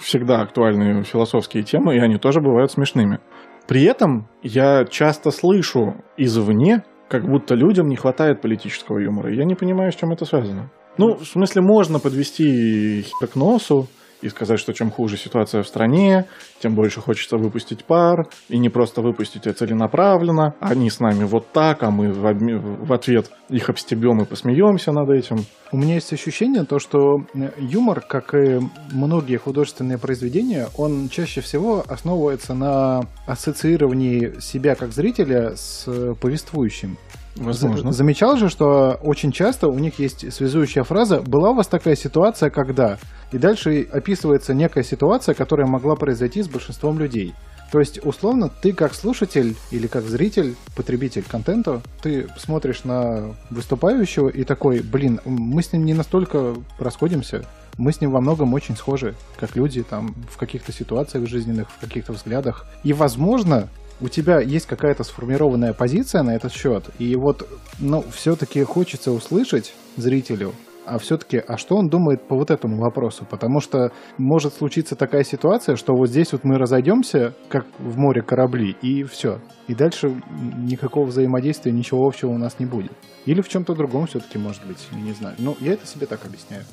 [0.00, 3.20] всегда актуальные философские темы, и они тоже бывают смешными.
[3.68, 9.32] При этом я часто слышу извне, как будто людям не хватает политического юмора.
[9.32, 10.72] Я не понимаю, с чем это связано.
[10.98, 13.86] Ну, в смысле, можно подвести хер к носу
[14.22, 16.24] и сказать, что чем хуже ситуация в стране,
[16.60, 20.54] тем больше хочется выпустить пар, и не просто выпустить, а целенаправленно.
[20.58, 24.90] Они с нами вот так, а мы в, обме- в ответ их обстебем и посмеемся
[24.90, 25.36] над этим.
[25.72, 27.24] У меня есть ощущение, то, что
[27.58, 28.60] юмор, как и
[28.92, 35.86] многие художественные произведения, он чаще всего основывается на ассоциировании себя как зрителя с
[36.20, 36.96] повествующим.
[37.34, 37.90] Возможно.
[37.90, 41.96] За- Замечал же, что очень часто у них есть связующая фраза «была у вас такая
[41.96, 42.98] ситуация, когда?»
[43.32, 47.34] И дальше описывается некая ситуация, которая могла произойти с большинством людей.
[47.72, 54.28] То есть, условно, ты как слушатель или как зритель, потребитель контента, ты смотришь на выступающего
[54.28, 57.44] и такой, блин, мы с ним не настолько расходимся,
[57.76, 61.80] мы с ним во многом очень схожи, как люди там в каких-то ситуациях жизненных, в
[61.80, 62.66] каких-то взглядах.
[62.84, 63.68] И, возможно,
[64.00, 67.48] у тебя есть какая-то сформированная позиция на этот счет, и вот,
[67.78, 70.52] ну, все-таки хочется услышать зрителю,
[70.86, 73.26] а все-таки, а что он думает по вот этому вопросу?
[73.28, 78.22] Потому что может случиться такая ситуация, что вот здесь вот мы разойдемся, как в море
[78.22, 79.40] корабли, и все.
[79.66, 80.22] И дальше
[80.58, 82.92] никакого взаимодействия, ничего общего у нас не будет.
[83.24, 85.34] Или в чем-то другом все-таки может быть, не знаю.
[85.38, 86.64] Ну, я это себе так объясняю.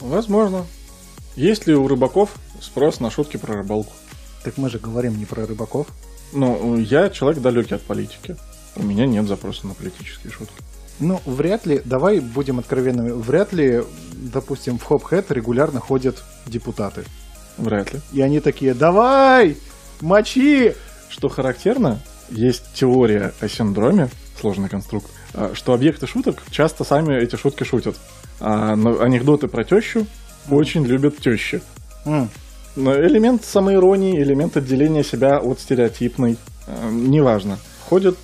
[0.00, 0.64] Возможно.
[1.34, 3.92] Есть ли у рыбаков спрос на шутки про рыбалку?
[4.44, 5.86] Так мы же говорим не про рыбаков.
[6.34, 8.36] Ну, я человек далекий от политики.
[8.76, 10.62] У меня нет запроса на политические шутки.
[11.02, 13.82] Ну, вряд ли, давай будем откровенными, вряд ли,
[14.12, 17.02] допустим, в Хопхэт регулярно ходят депутаты.
[17.58, 18.00] Вряд ли.
[18.12, 19.56] И они такие, давай,
[20.00, 20.74] мочи!
[21.08, 21.98] Что характерно,
[22.30, 27.96] есть теория о синдроме, сложный конструкт, а, что объекты шуток часто сами эти шутки шутят.
[28.38, 30.06] А анекдоты про тещу
[30.48, 31.62] очень любят тещи.
[32.06, 32.30] М,
[32.76, 36.38] Но элемент самоиронии, элемент отделения себя от стереотипной,
[36.68, 37.58] э, неважно.
[37.88, 38.16] Ходят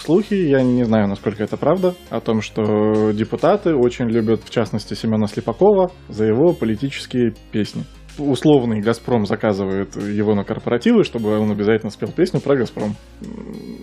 [0.00, 4.94] слухи, я не знаю, насколько это правда, о том, что депутаты очень любят, в частности,
[4.94, 7.84] Семена Слепакова за его политические песни.
[8.18, 12.94] Условный «Газпром» заказывает его на корпоративы, чтобы он обязательно спел песню про «Газпром».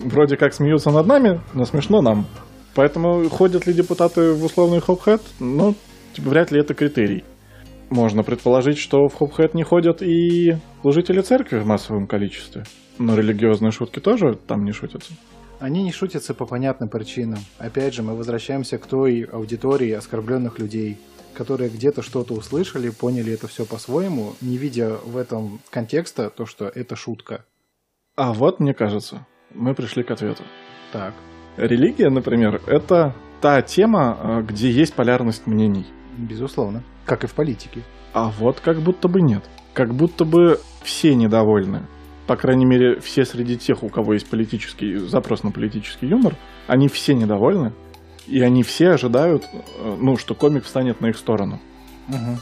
[0.04, 2.26] Вроде как смеются над нами, но смешно нам.
[2.74, 5.22] Поэтому ходят ли депутаты в условный хоп-хэт?
[5.40, 5.74] Ну,
[6.12, 7.24] типа, вряд ли это критерий.
[7.90, 12.64] Можно предположить, что в Хопхэт не ходят и служители церкви в массовом количестве.
[12.98, 15.14] Но религиозные шутки тоже там не шутятся.
[15.60, 17.40] Они не шутятся по понятным причинам.
[17.58, 20.98] Опять же, мы возвращаемся к той аудитории оскорбленных людей,
[21.34, 26.66] которые где-то что-то услышали, поняли это все по-своему, не видя в этом контекста то, что
[26.66, 27.44] это шутка.
[28.16, 30.44] А вот, мне кажется, мы пришли к ответу.
[30.92, 31.14] Так.
[31.56, 35.86] Религия, например, это та тема, э, где есть полярность мнений.
[36.16, 36.84] Безусловно.
[37.04, 37.82] Как и в политике.
[38.12, 39.42] А вот как будто бы нет.
[39.74, 41.82] Как будто бы все недовольны.
[42.28, 46.88] По крайней мере, все среди тех, у кого есть политический запрос на политический юмор, они
[46.88, 47.72] все недовольны.
[48.26, 51.58] И они все ожидают, э, ну, что комик встанет на их сторону.
[52.06, 52.36] Мгм.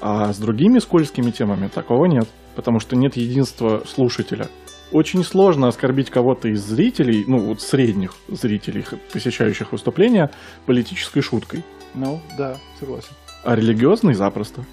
[0.00, 4.46] А с другими скользкими темами такого нет, потому что нет единства слушателя.
[4.92, 10.30] Очень сложно оскорбить кого-то из зрителей, ну вот средних зрителей, посещающих выступления,
[10.66, 11.64] политической шуткой.
[11.94, 13.10] Ну, да, согласен.
[13.42, 14.64] А религиозный запросто.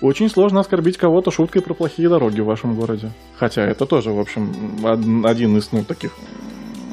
[0.00, 3.10] Очень сложно оскорбить кого-то шуткой про плохие дороги в вашем городе.
[3.36, 4.50] Хотя это тоже, в общем,
[4.84, 6.12] од- один из, ну, таких...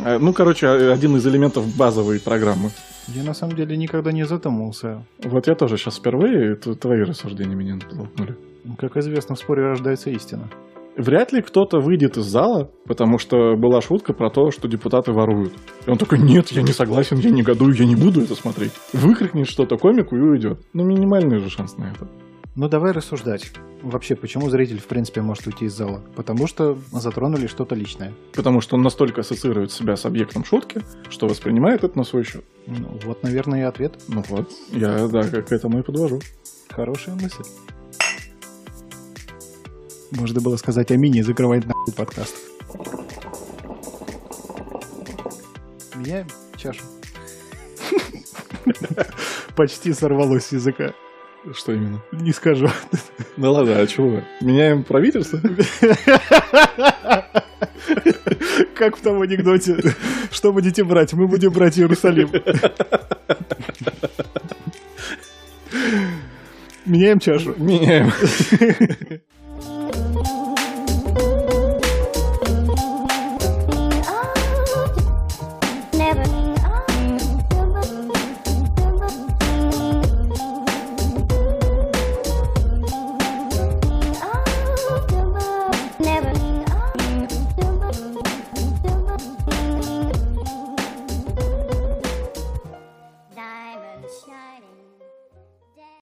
[0.03, 2.71] э, Ну, короче, э, один из элементов базовой программы.
[3.07, 5.03] Я на самом деле никогда не задумывался.
[5.23, 8.35] Вот я тоже сейчас впервые, твои рассуждения меня натолкнули.
[8.79, 10.49] Как известно, в споре рождается истина.
[10.97, 15.53] Вряд ли кто-то выйдет из зала, потому что была шутка про то, что депутаты воруют.
[15.85, 18.71] И он такой, нет, я не согласен, я негодую, я не буду это смотреть.
[18.93, 20.57] Выкрикнет что-то комику и уйдет.
[20.73, 22.07] Ну, минимальный же шанс на это.
[22.55, 23.51] Ну, давай рассуждать.
[23.81, 26.01] Вообще, почему зритель, в принципе, может уйти из зала?
[26.15, 28.13] Потому что затронули что-то личное.
[28.33, 32.45] Потому что он настолько ассоциирует себя с объектом шутки, что воспринимает это на свой счет.
[32.65, 33.99] Ну, вот, наверное, и ответ.
[34.07, 36.21] Ну вот, я, да, к этому и подвожу.
[36.69, 37.43] Хорошая мысль.
[40.11, 42.37] Можно было сказать аминь и закрывать нахуй подкаст.
[45.95, 46.85] Меняем чашу.
[49.57, 50.93] Почти сорвалось с языка.
[51.53, 52.01] Что именно?
[52.11, 52.69] Не скажу.
[53.37, 54.21] Да ладно, а чего?
[54.41, 55.39] Меняем правительство?
[58.75, 59.77] Как в том анекдоте.
[60.31, 61.13] Что будете брать?
[61.13, 62.31] Мы будем брать Иерусалим.
[66.85, 67.55] Меняем чашу.
[67.57, 68.11] Меняем.